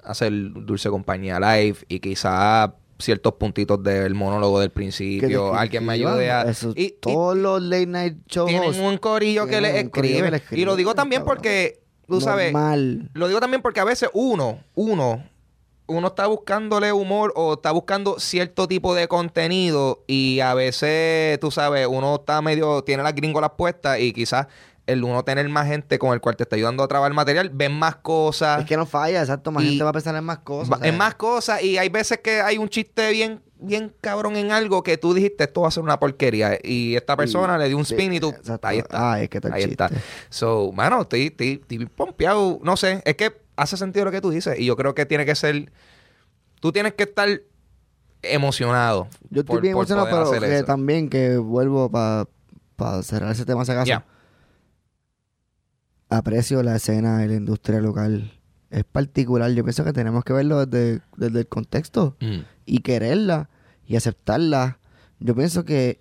[0.04, 5.54] hacer Dulce Compañía Live y quizá ciertos puntitos del monólogo del principio.
[5.54, 6.42] Alguien me ayude a...
[6.42, 9.88] Eso, y- y todos los late night shows tienen un corillo que tienen le un
[9.90, 10.30] corillo que escribe.
[10.30, 13.10] le Y escribe, lo digo también porque, tú sabes, normal.
[13.14, 15.22] lo digo también porque a veces uno, uno,
[15.88, 21.50] uno está buscándole humor o está buscando cierto tipo de contenido y a veces, tú
[21.50, 24.46] sabes, uno está medio, tiene las gringolas puestas y quizás
[24.86, 27.50] el uno tener más gente con el cual te está ayudando a trabajar el material,
[27.52, 28.60] ven más cosas.
[28.60, 29.50] Es que no falla, exacto.
[29.50, 30.72] Más Y- gente va a pensar en más cosas.
[30.72, 33.92] Va- o sea, en más cosas y hay veces que hay un chiste bien bien
[34.00, 37.58] cabrón en algo que tú dijiste esto va a ser una porquería y esta persona
[37.58, 38.68] le dio un spin y tú exacto.
[38.68, 39.70] ahí está Ay, es que ahí chiste.
[39.72, 39.90] está
[40.30, 44.30] so mano estoy, estoy, estoy pompeado no sé es que hace sentido lo que tú
[44.30, 45.70] dices y yo creo que tiene que ser
[46.60, 47.28] tú tienes que estar
[48.22, 50.64] emocionado Yo estoy por- bien por emocionado, poder pero hacer que eso.
[50.64, 52.26] también que vuelvo para
[53.02, 54.02] cerrar ese tema, si acaso.
[56.10, 58.32] Aprecio la escena de la industria local.
[58.70, 59.50] Es particular.
[59.52, 62.38] Yo pienso que tenemos que verlo desde, desde el contexto Mm.
[62.64, 63.50] y quererla
[63.86, 64.78] y aceptarla.
[65.20, 66.00] Yo pienso que.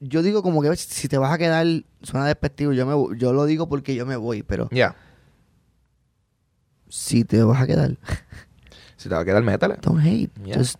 [0.00, 1.66] Yo digo como que si te vas a quedar,
[2.02, 4.94] suena despectivo, yo, me, yo lo digo porque yo me voy, pero ya
[6.88, 7.96] si te vas a quedar,
[8.96, 10.30] si te va a quedar métele don't hate.
[10.44, 10.58] Yeah.
[10.58, 10.76] Just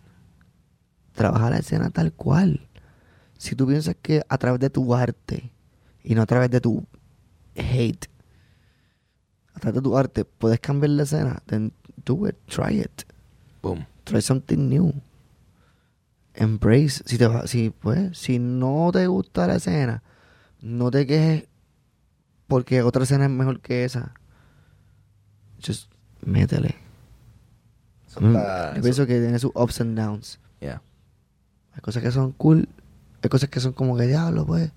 [1.13, 2.67] trabaja la escena tal cual.
[3.37, 5.51] Si tú piensas que a través de tu arte
[6.03, 6.85] y no a través de tu
[7.55, 8.05] hate,
[9.53, 11.71] a través de tu arte puedes cambiar la escena, then
[12.05, 13.03] do it, try it.
[13.61, 14.93] boom Try something new.
[16.33, 17.03] Embrace.
[17.05, 20.01] Si te va- si pues, si no te gusta la escena,
[20.61, 21.47] no te quejes
[22.47, 24.13] porque otra escena es mejor que esa.
[25.63, 25.91] Just
[26.25, 26.75] métele.
[28.07, 30.39] Eso Mm, está- Yo pienso que tiene sus ups and downs.
[30.59, 30.81] yeah.
[31.73, 32.67] Hay cosas que son cool,
[33.21, 34.71] hay cosas que son como que diablo, pues.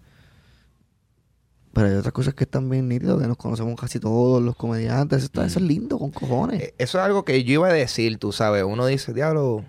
[1.72, 5.18] Pero hay otras cosas que están bien nítidas, que nos conocemos casi todos los comediantes.
[5.18, 6.60] Eso, está- eso es lindo, con cojones.
[6.60, 8.64] Eh, Eso es algo que yo iba a decir, tú sabes.
[8.64, 9.64] Uno dice, diablo,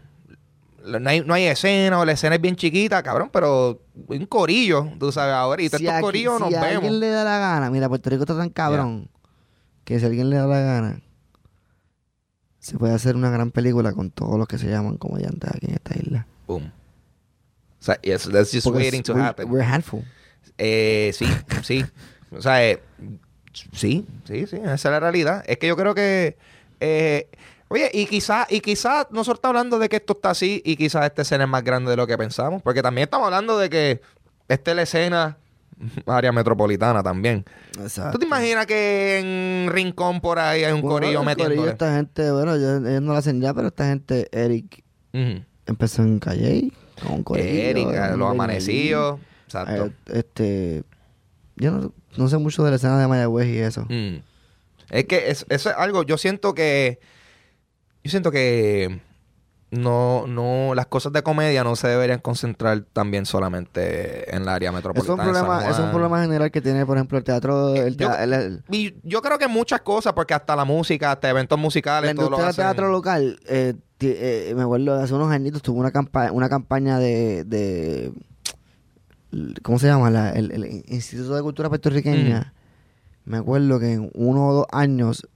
[0.84, 4.90] no hay, no hay escena o la escena es bien chiquita, cabrón, pero un corillo,
[5.00, 5.62] tú sabes, ahora.
[5.62, 7.00] Y todos estos aquí- corillos si nos a alguien vemos.
[7.00, 9.08] le da la gana, mira, Puerto Rico está tan cabrón
[9.86, 11.02] que si alguien le da la gana,
[12.62, 15.74] se puede hacer una gran película con todos los que se llaman comediantes aquí en
[15.74, 16.28] esta isla.
[16.48, 16.72] Boom.
[17.80, 19.52] O sea, yes, that's just Porque waiting to we're- happen.
[19.52, 20.04] We're handful.
[20.58, 21.26] Eh, sí,
[21.64, 21.84] sí.
[22.32, 22.80] O sea, eh,
[23.74, 25.44] sí, sí, sí, esa es la realidad.
[25.48, 26.38] Es que yo creo que.
[26.80, 27.28] eh,
[27.68, 31.06] oye, y quizás y quizá nosotros estamos hablando de que esto está así y quizás
[31.06, 32.62] esta escena es más grande de lo que pensamos.
[32.62, 34.02] Porque también estamos hablando de que
[34.48, 35.38] esta es la escena
[36.06, 37.44] área metropolitana también.
[37.80, 38.14] Exacto.
[38.14, 42.32] ¿Tú te imaginas que en Rincón por ahí hay un Bueno, corillo corillo, esta gente,
[42.32, 44.84] bueno, ellos no lo hacen ya, pero esta gente, Eric,
[45.66, 46.72] empezó en Calle
[47.04, 47.88] con un corillo.
[48.14, 49.20] Un los amanecidos.
[49.46, 49.86] Exacto.
[49.88, 50.84] Eh, este,
[51.56, 53.86] yo no, no sé mucho de la escena de Mayagüez y eso.
[53.90, 54.22] Mm.
[54.90, 57.00] Es que es- eso es algo, yo siento que.
[58.04, 59.00] Yo siento que.
[59.72, 64.70] No, no, las cosas de comedia no se deberían concentrar también solamente en el área
[64.70, 65.24] Eso es, un metropolitana.
[65.24, 67.74] problema, es un problema general que tiene, por ejemplo, el teatro.
[67.74, 71.30] El Yo- el- el- Y yo creo que muchas cosas, porque hasta la música, hasta
[71.30, 75.32] eventos musicales, la todo lo industria del teatro local, eh, eh, me acuerdo, hace unos
[75.32, 78.12] añitos tuvo una, campa una campaña de, de.
[79.64, 80.10] ¿Cómo se llama?
[80.10, 82.54] La- el, el Instituto de Cultura Puertorriqueña.
[83.24, 85.28] Me acuerdo que en uno o dos años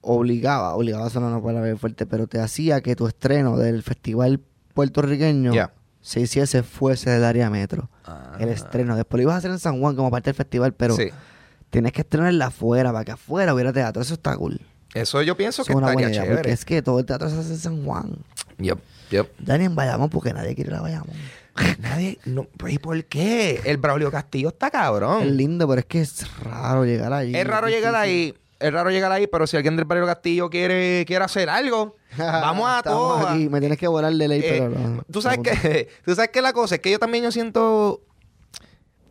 [0.00, 4.40] obligaba, obligaba suena una palabra fuerte, pero te hacía que tu estreno del festival
[4.74, 5.52] puertorriqueño
[6.00, 7.90] se hiciese fuese del área metro.
[8.04, 8.36] Ah.
[8.40, 8.96] El estreno.
[8.96, 11.10] Después lo ibas a hacer en San Juan como parte del festival, pero Sí.
[11.68, 14.00] tienes que estrenarla afuera para que afuera hubiera teatro.
[14.00, 14.60] Eso está cool.
[14.94, 17.38] Eso yo pienso Eso que estaría buena idea, porque es que todo el teatro se
[17.38, 18.16] hace en San Juan.
[18.58, 18.78] Yep,
[19.10, 19.30] yep.
[19.44, 21.14] Ya ni en Bayamón porque nadie quiere ir a Bayamón.
[21.80, 23.60] Nadie, no, ¿y por qué?
[23.64, 25.22] El Braulio Castillo está cabrón.
[25.24, 27.36] Es lindo, pero es que es raro llegar allí.
[27.36, 28.34] Es raro llegar ahí.
[28.60, 32.68] Es raro llegar ahí, pero si alguien del Barrio Castillo quiere, quiere hacer algo, vamos
[32.70, 33.32] a todas.
[33.32, 33.48] aquí.
[33.48, 35.02] Me tienes que volar de ley, Eh, pero no.
[35.10, 38.02] tú sabes no, que tú sabes que la cosa es que yo también yo siento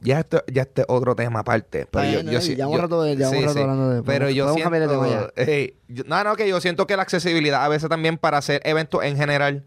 [0.01, 2.41] ya esto ya este otro tema aparte pero Está yo, yo ¿no?
[2.41, 3.59] sí- Llevamos yo- rato de- llevamos sí, rato sí.
[3.59, 6.87] hablando de- pero yo cambiar de tema siento Ey, yo- no no que yo siento
[6.87, 9.65] que la accesibilidad a veces también para hacer eventos en general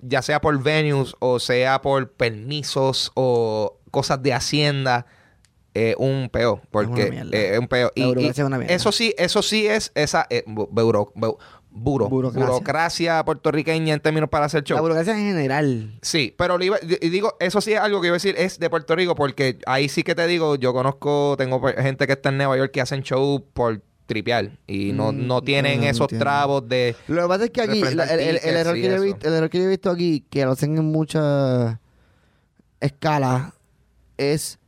[0.00, 5.06] ya sea por venues o sea por permisos o cosas de hacienda
[5.74, 7.36] eh, un peo porque una mierda.
[7.36, 8.74] eh, es un peo La y, burocracia y es una mierda.
[8.74, 11.38] eso sí eso sí es esa eh, bu- buro- bu-
[11.72, 12.46] buro- Burocracia.
[12.48, 15.98] burocracia puertorriqueña en términos para hacer show La burocracia en general.
[16.02, 18.96] Sí, pero iba- digo, eso sí es algo que iba a decir, es de Puerto
[18.96, 22.56] Rico, porque ahí sí que te digo, yo conozco, tengo gente que está en Nueva
[22.56, 26.24] York que hacen show por tripear y no, Mm, no tienen no, no esos entiendo.
[26.24, 26.96] trabos de...
[27.06, 29.34] Lo que pasa es que aquí, el, el- el tickets error que yo visto, el
[29.34, 31.76] error que yo he visto aquí, que lo hacen en muchas
[32.80, 33.52] escalas,
[34.16, 34.58] es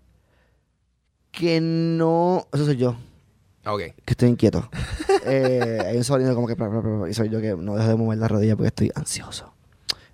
[1.43, 2.47] que no.
[2.53, 2.97] Eso soy yo,
[3.66, 3.80] Ok.
[3.80, 4.68] que estoy inquieto.
[5.24, 6.57] Eh, hay un sonido como que.
[7.09, 9.55] y soy yo que no dejo de mover la rodilla porque estoy ansioso.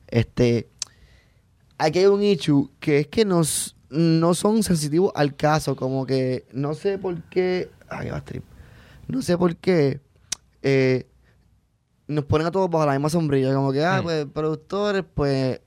[0.06, 0.68] Este.
[1.78, 5.76] Aquí hay un issue que es que nos, no son sensitivos al caso.
[5.76, 7.70] Como que no sé por qué.
[7.88, 8.44] Ay, va trip.
[9.06, 10.00] No sé por qué.
[10.62, 11.06] eh,
[12.06, 13.54] nos ponen a todos bajo la misma sombrilla.
[13.54, 14.04] Como que, ah, Mm.
[14.04, 15.60] pues, productores, pues.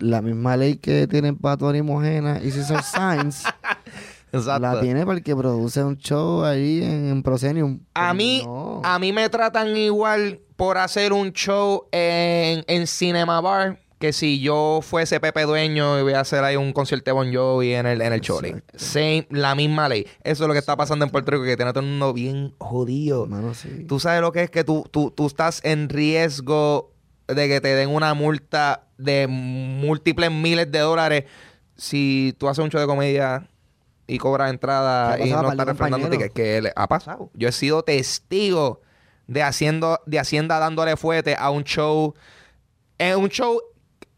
[0.00, 3.44] La misma ley que tienen para Tony Mojena y Cesar Sainz.
[4.32, 4.60] Exacto.
[4.60, 7.80] La tiene porque produce un show ahí en, en Proscenium.
[7.94, 8.80] A mí, No.
[8.84, 14.40] a mí me tratan igual por hacer un show en, en Cinema Bar que si
[14.40, 17.86] yo fuese Pepe Dueño y voy a hacer ahí un concierto de Bon Jovi en
[17.86, 18.54] el, en el Choli.
[18.74, 20.06] Same, la misma ley.
[20.22, 22.12] Eso es lo que está pasando en Puerto Rico, que tiene a todo el mundo
[22.12, 23.26] bien jodido.
[23.26, 23.86] Mano, sí.
[23.88, 26.92] Tú sabes lo que es que tú, tú, tú estás en riesgo
[27.26, 31.24] de que te den una multa de múltiples miles de dólares
[31.76, 33.48] si tú haces un show de comedia
[34.06, 36.34] y cobras entrada ¿Qué ha y no estás refrendando tickets.
[36.34, 37.30] Que le ha pasado.
[37.34, 38.80] Yo he sido testigo
[39.26, 42.14] de haciendo de Hacienda dándole fuete a un show
[42.98, 43.60] en un show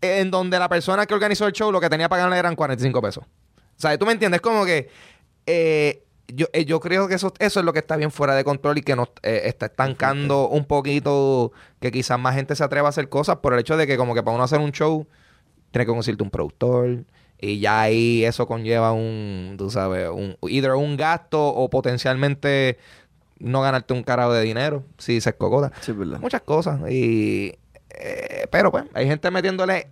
[0.00, 3.02] en donde la persona que organizó el show lo que tenía para ganar eran 45
[3.02, 3.24] pesos.
[3.24, 4.88] O sea, tú me entiendes, como que
[5.46, 8.44] eh, yo, eh, yo creo que eso, eso es lo que está bien fuera de
[8.44, 12.88] control y que nos eh, está estancando un poquito que quizás más gente se atreva
[12.88, 15.06] a hacer cosas por el hecho de que como que para uno hacer un show
[15.70, 17.04] tiene que conseguirte un productor
[17.40, 22.78] y ya ahí eso conlleva un, tú sabes, un either un gasto o potencialmente
[23.38, 25.72] no ganarte un carajo de dinero si se escocota.
[25.80, 26.18] Sí, verdad.
[26.20, 27.54] Muchas cosas y
[27.90, 29.88] eh, pero pues hay gente metiéndole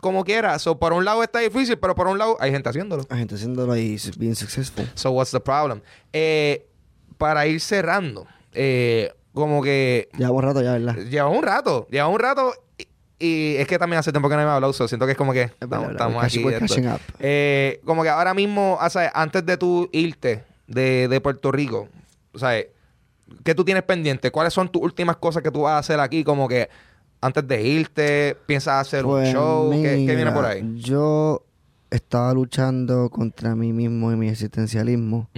[0.00, 0.58] como quiera.
[0.58, 3.04] So, por un lado está difícil, pero por un lado hay gente haciéndolo.
[3.08, 4.88] La gente haciéndolo ahí bien successful.
[4.94, 5.80] So, what's the problem?
[6.12, 6.66] Eh,
[7.16, 10.96] para ir cerrando, eh, como que Llevamos rato ya, ¿verdad?
[10.96, 12.52] lleva un rato, lleva un rato
[13.18, 15.32] y, es que también hace tiempo que no me hablado, so, siento que es como
[15.32, 16.44] que Es estamos, verdad, estamos aquí.
[16.86, 17.00] up.
[17.18, 21.88] Eh, como que ahora mismo, o sea, antes de tú irte de, de Puerto Rico,
[22.32, 22.62] o sea,
[23.44, 24.30] ¿qué tú tienes pendiente?
[24.30, 26.22] ¿Cuáles son tus últimas cosas que tú vas a hacer aquí?
[26.24, 26.68] Como que
[27.20, 30.62] antes de irte, piensas hacer un Pues, show, ¿Qué, qué viene por ahí?
[30.76, 31.44] Yo
[31.90, 35.28] estaba luchando contra mí mismo y mi existencialismo.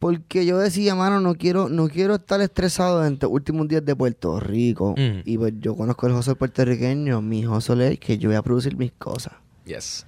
[0.00, 3.94] Porque yo decía, mano, no quiero, no quiero estar estresado en estos últimos días de
[3.94, 4.94] Puerto Rico.
[4.96, 5.20] Mm.
[5.26, 7.20] Y pues yo conozco el hustle puertorriqueño.
[7.22, 9.34] Mi hustle es que yo voy a producir mis cosas.
[9.66, 10.06] Yes.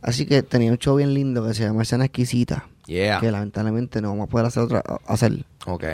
[0.00, 2.68] Así que tenía un show bien lindo que se llama Escena Exquisita.
[2.86, 3.18] Yeah.
[3.20, 5.84] Que lamentablemente no vamos a poder hacer otra, hacer Ok.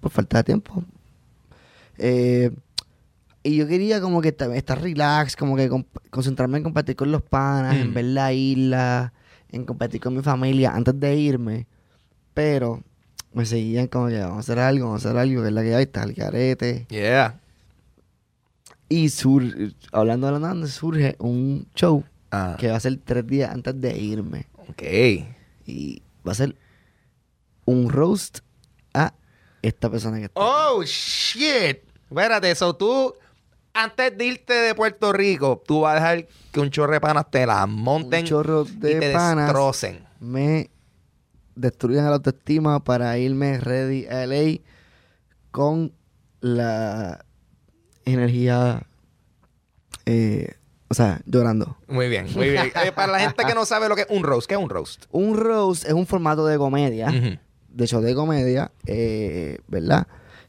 [0.00, 0.82] por falta de tiempo.
[1.98, 2.50] Eh,
[3.42, 5.70] y yo quería como que estar, relax, como que
[6.10, 7.80] concentrarme en compartir con los panas, Mm.
[7.80, 9.12] en ver la isla,
[9.50, 11.66] en compartir con mi familia antes de irme.
[12.36, 12.82] Pero
[13.32, 15.62] me seguían como que vamos a hacer algo, vamos a hacer algo, que es la
[15.62, 16.84] que hay, está el carete.
[16.90, 17.40] Yeah.
[18.90, 19.42] Y sur,
[19.90, 22.56] hablando de la nada, surge un show Ah.
[22.58, 24.48] que va a ser tres días antes de irme.
[24.68, 24.82] Ok.
[25.64, 26.56] Y va a ser
[27.64, 28.40] un roast
[28.92, 29.14] a
[29.62, 30.38] esta persona que está.
[30.38, 31.78] Oh, shit.
[32.10, 33.14] Espérate, eso tú,
[33.72, 37.30] antes de irte de Puerto Rico, tú vas a dejar que un chorro de panas
[37.30, 40.04] te la monten un chorro y de te panas destrocen.
[40.20, 40.68] me
[41.56, 44.60] destruyen la autoestima para irme ready a LA
[45.50, 45.92] con
[46.40, 47.24] la
[48.04, 48.86] energía,
[50.04, 50.54] eh,
[50.88, 51.76] o sea, llorando.
[51.88, 52.70] Muy bien, muy bien.
[52.84, 54.68] Eh, para la gente que no sabe lo que es un roast, ¿qué es un
[54.70, 55.06] roast?
[55.10, 57.08] Un roast es un formato de comedia,
[57.68, 60.06] de show de comedia, eh, ¿verdad?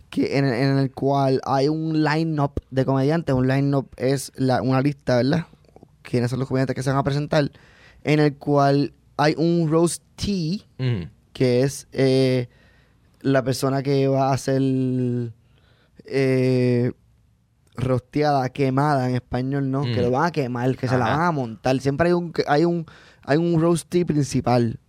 [0.09, 3.33] Que en, el- en el cual hay un line-up de comediantes.
[3.35, 5.47] Un line-up es la- una lista, ¿verdad?
[6.01, 7.51] Quiénes son los comediantes que se van a presentar.
[8.03, 11.09] En el cual hay un roastee, Ujú.
[11.33, 12.47] que es eh,
[13.21, 14.61] la persona que va a ser
[16.05, 16.91] eh,
[17.75, 19.83] rosteada, quemada en español, ¿no?
[19.83, 19.93] Mm.
[19.93, 21.79] Que lo van a quemar, que se la van a montar.
[21.79, 22.85] Siempre hay un hay un
[23.23, 24.79] hay un roastee principal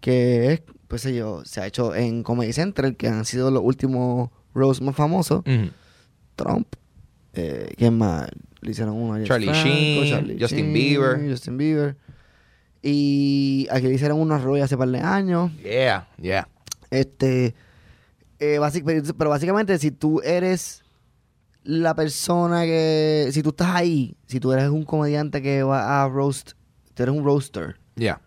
[0.00, 3.62] que es, pues sé yo, se ha hecho en Comedy Central, que han sido los
[3.62, 5.40] últimos roasts más famosos.
[5.40, 5.70] Ujú.
[6.36, 6.66] Trump,
[7.34, 8.28] eh, ¿quién más?
[8.62, 11.30] Le hicieron uno Charlie Sheen, Justin Bieber.
[11.30, 11.96] Justin Bieber.
[12.82, 15.50] Y aquí le hicieron unos Roy hace par de años.
[15.62, 16.48] Yeah, yeah.
[16.90, 17.54] Este,
[18.38, 20.82] eh, basic- pero, básicamente si tú eres
[21.62, 26.08] la persona que, si tú estás ahí, si tú eres un comediante que va a
[26.08, 26.52] roast,
[26.94, 28.20] tú eres un roaster, Yeah.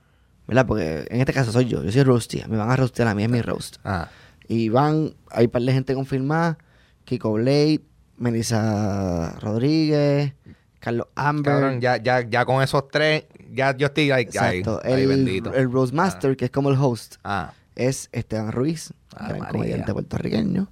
[0.47, 0.68] ¿verdad?
[0.68, 3.24] Porque en este caso soy yo, yo soy roasty, me van a roastear a mí,
[3.24, 3.78] es mi roast.
[3.84, 4.08] Ah.
[4.47, 6.60] Y van, hay un par de gente confirmada,
[7.06, 7.82] Kiko Blade,
[8.18, 10.34] Melissa Rodríguez,
[10.80, 11.54] Carlos Amber.
[11.54, 13.24] Cabrón, ya, ya, ya con esos tres,
[13.54, 14.82] ya yo estoy ahí, ahí, Exacto.
[14.84, 15.54] ahí, el, bendito.
[15.54, 17.54] el Roast Master, que es como el host, Ah.
[17.76, 19.51] es Esteban Ruiz, Ah, gran María.
[19.51, 20.68] comediante puertorriqueño.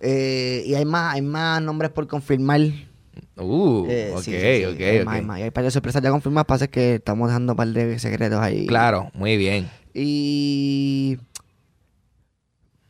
[0.00, 2.60] Eh, y hay más, hay más nombres por confirmar.
[3.36, 5.38] Uh, Eh, ok, sí, sí, sí, ok, hay más, hay más.
[5.38, 8.38] Y hay par de sorpresas ya confirmadas, pasa que estamos dejando un par de secretos
[8.40, 8.66] ahí.
[8.66, 9.68] Claro, muy bien.
[9.94, 11.18] Y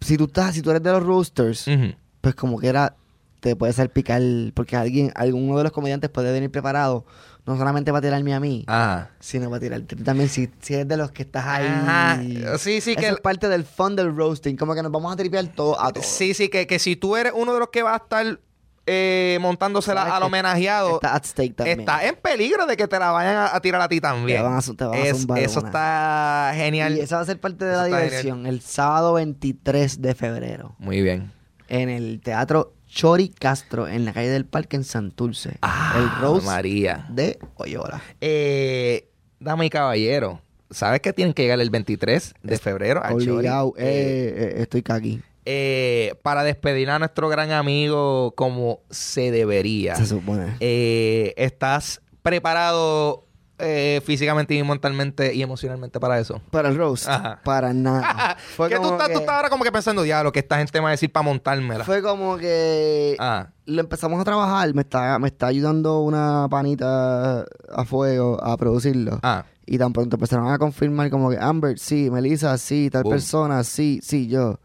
[0.00, 1.94] si tú estás, si tú eres de los roasters, Ujú.
[2.20, 2.96] pues como que era,
[3.40, 4.20] te puede salpicar,
[4.54, 7.04] porque alguien, alguno de los comediantes puede venir preparado,
[7.46, 9.10] no solamente va a tirarme a mí, Ajá.
[9.20, 11.66] sino va a tirarte también si, si eres de los que estás ahí.
[11.66, 12.20] Ajá.
[12.58, 15.16] Sí, sí, Eso que es parte del fun del roasting, como que nos vamos a
[15.16, 16.06] tripear todo a todos.
[16.06, 18.40] Sí, sí, que, que si tú eres uno de los que va a estar
[18.88, 21.80] eh, montándosela ¿Sabes al homenajeado, Está at stake también.
[21.80, 24.38] está en peligro de que te la vayan a, a tirar a ti también.
[24.38, 25.68] Te van a te van a Es- zumbar eso una.
[25.70, 26.96] está genial.
[26.96, 28.46] Y esa va a ser parte de Eso la diversión.
[28.46, 30.76] El sábado 23 de febrero.
[30.78, 31.32] Muy bien.
[31.68, 35.50] En el Teatro Chori Castro, en la calle del Parque en Santurce.
[35.50, 37.06] el Ah, Rose María.
[37.10, 38.00] de Oyola.
[38.20, 39.08] Eh,
[39.40, 43.30] dama y caballero, ¿sabes que tienen que llegar el 23 de febrero al Chori?
[43.30, 43.74] Obligado.
[43.76, 45.20] Eh, Eh, eh, estoy aquí.
[45.44, 49.94] eh, para despedir a nuestro gran amigo como se debería.
[49.96, 50.56] Se supone.
[50.60, 53.26] Eh, ¿Estás preparado
[53.58, 56.40] eh, físicamente y mentalmente y emocionalmente para eso?
[56.50, 57.08] Para el roast.
[57.08, 57.40] Ajá.
[57.44, 58.36] Para nada.
[58.56, 60.58] Fue que tú estás, tú que- estás ahora como que pensando, ya, lo que esta
[60.58, 61.84] gente me va a decir para montármela.
[61.84, 64.72] Fue como que Ah, lo empezamos a trabajar.
[64.74, 69.20] Me está, me está ayudando una panita a fuego a producirlo.
[69.22, 73.12] ah, Y tan pronto empezaron a confirmar como que Amber, sí, Melissa, sí, tal Boom.
[73.14, 74.60] persona, sí, sí, yo.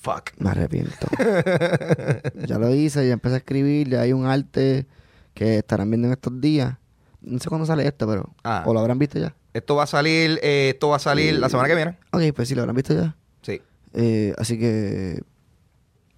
[0.00, 0.30] fuck.
[0.38, 1.06] Me arrepiento.
[2.46, 4.86] ya lo hice, ya empecé a escribir, ya hay un arte
[5.34, 6.76] que estarán viendo en estos días.
[7.22, 8.30] No sé cuándo sale esto, pero...
[8.44, 8.62] Ah.
[8.66, 9.34] ¿O lo habrán visto ya?
[9.52, 11.98] Esto va a salir, eh, esto va a salir la semana que viene.
[12.12, 13.16] Ok, pues sí, lo habrán visto ya.
[13.42, 13.60] Sí.
[13.94, 15.20] Eh, así que...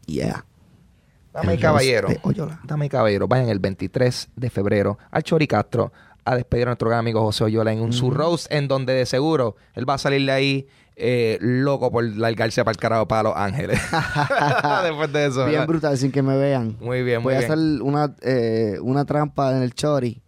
[0.06, 0.44] Yeah.
[1.32, 2.08] Dame y El caballero.
[2.64, 5.92] Dame y caballero, vayan el 23 de febrero al Chori Castro
[6.24, 9.06] a despedir a nuestro gran amigo José Oyola en un su roast en donde de
[9.06, 13.22] seguro él va a salir de ahí eh, loco por largarse para el carajo para
[13.24, 13.80] Los Ángeles.
[14.84, 15.38] Después de eso.
[15.46, 15.66] Bien ¿verdad?
[15.66, 16.76] brutal, sin que me vean.
[16.80, 17.50] Muy bien, muy Voy a bien.
[17.50, 20.22] hacer una, eh, una trampa en el chori,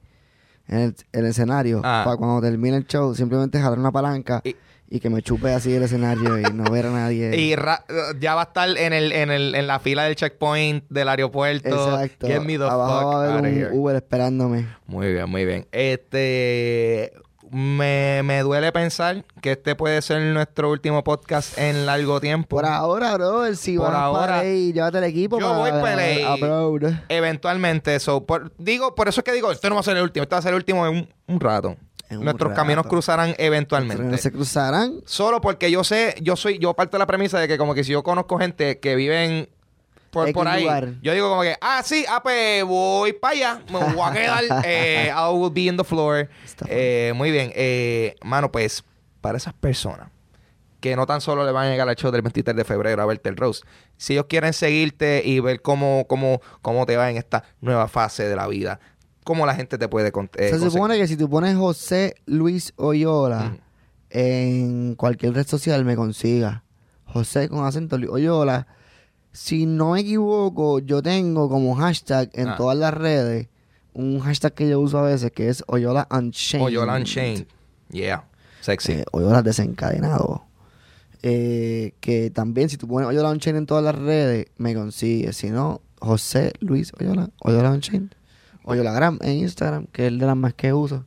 [0.69, 2.03] en el, en el escenario, Ah.
[2.05, 4.57] para cuando termine el show, simplemente jalar una palanca Y-
[4.91, 7.31] y, que me chupe así el escenario y no ver a nadie.
[7.41, 7.85] Y ra-
[8.21, 11.69] ya va a estar en, el, en, el, en la fila del checkpoint del aeropuerto.
[11.69, 12.27] Exacto.
[12.71, 14.67] Abajo fuck va a haber un Uber esperándome.
[14.87, 15.67] Muy bien, muy bien.
[15.73, 17.13] Este.
[17.51, 22.57] Me, me duele pensar que este puede ser nuestro último podcast en largo tiempo.
[22.57, 25.71] Por ahora, bro, si Por vas ahora, para ahí, llévate el equipo yo para voy
[25.71, 26.23] para ahí.
[27.09, 28.25] Eventualmente, eso.
[28.59, 30.39] digo, por eso es que digo, este no va a ser el último, este va
[30.39, 31.77] a ser el último en un, un rato.
[32.11, 32.61] En un Nuestros rato.
[32.61, 34.19] caminos cruzarán eventualmente.
[34.19, 35.01] se cruzarán.
[35.07, 37.85] Solo porque yo sé, yo soy, yo parto de la premisa de que como que
[37.85, 39.49] si yo conozco gente que vive en
[40.33, 40.95] por, ahí, lugar.
[41.03, 44.45] yo digo como que, ah, sí, ah, pues voy para allá, me voy a quedar,
[44.65, 46.29] eh, I will be in the floor.
[46.69, 48.83] Eh, muy bien, eh, mano, pues,
[49.21, 50.09] para esas personas
[50.81, 53.07] que no tan solo le van a llegar al show del 23 de febrero a
[53.07, 53.63] verte el Rose,
[53.97, 58.29] si ellos quieren seguirte y ver cómo, cómo, cómo te va en esta nueva fase
[58.29, 58.81] de la vida,
[59.25, 60.73] cómo la gente te puede con- eh, se conseguir?
[60.73, 63.57] supone que si tú pones José Luis Oyola
[64.11, 66.65] en cualquier red social me consiga.
[67.07, 68.67] José con acento Luis Oyola.
[69.35, 72.57] Si no me equivoco, yo tengo como hashtag en Ah.
[72.57, 73.49] todas las redes
[73.93, 76.67] un hashtag que yo uso a veces que es Oyola Unchained.
[76.67, 77.47] Oyola Unchained.
[77.91, 78.25] Yeah,
[78.61, 78.93] sexy.
[78.93, 80.45] Eh, Oyola desencadenado.
[81.23, 85.37] Eh, que también si tú pones Oyola Unchained en todas las redes, me consigues.
[85.37, 88.11] Si no, José Luis Oyola, Oyola Unchained.
[88.65, 91.05] Oyolagram en Instagram, que es el de las más que uso.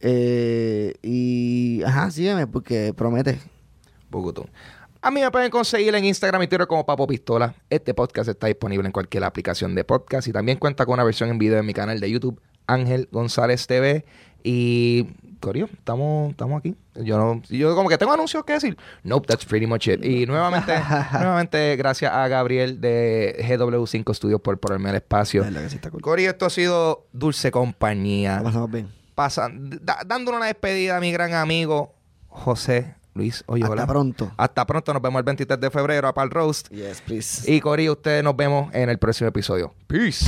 [0.00, 3.38] Eh, y, ajá, sígueme porque promete.
[4.10, 4.42] Bogotá.
[5.06, 7.54] A mí me pueden conseguir en Instagram y Twitter como Papo Pistola.
[7.70, 11.30] Este podcast está disponible en cualquier aplicación de podcast y también cuenta con una versión
[11.30, 14.04] en video en mi canal de YouTube, Ángel González TV.
[14.42, 15.04] Y,
[15.38, 16.74] Corio, estamos, estamos aquí.
[16.96, 18.76] Yo no, yo como que tengo anuncios que decir.
[19.04, 20.04] Nope, that's pretty much it.
[20.04, 20.72] Y nuevamente,
[21.12, 25.44] nuevamente, gracias a Gabriel de GW5 Studios por ponerme el espacio.
[25.68, 26.02] Sí cool.
[26.02, 28.40] Corio, esto ha sido Dulce Compañía.
[28.42, 28.88] Pasamos bien.
[29.14, 31.94] Pasa, da- dándole una despedida a mi gran amigo
[32.26, 33.82] José Luis Oyola.
[33.82, 34.30] Hasta pronto.
[34.36, 36.68] Hasta pronto, nos vemos el 23 de febrero a Pal Roast.
[36.68, 37.50] Yes, please.
[37.50, 39.74] Y Cory, ustedes nos vemos en el próximo episodio.
[39.86, 40.26] Peace.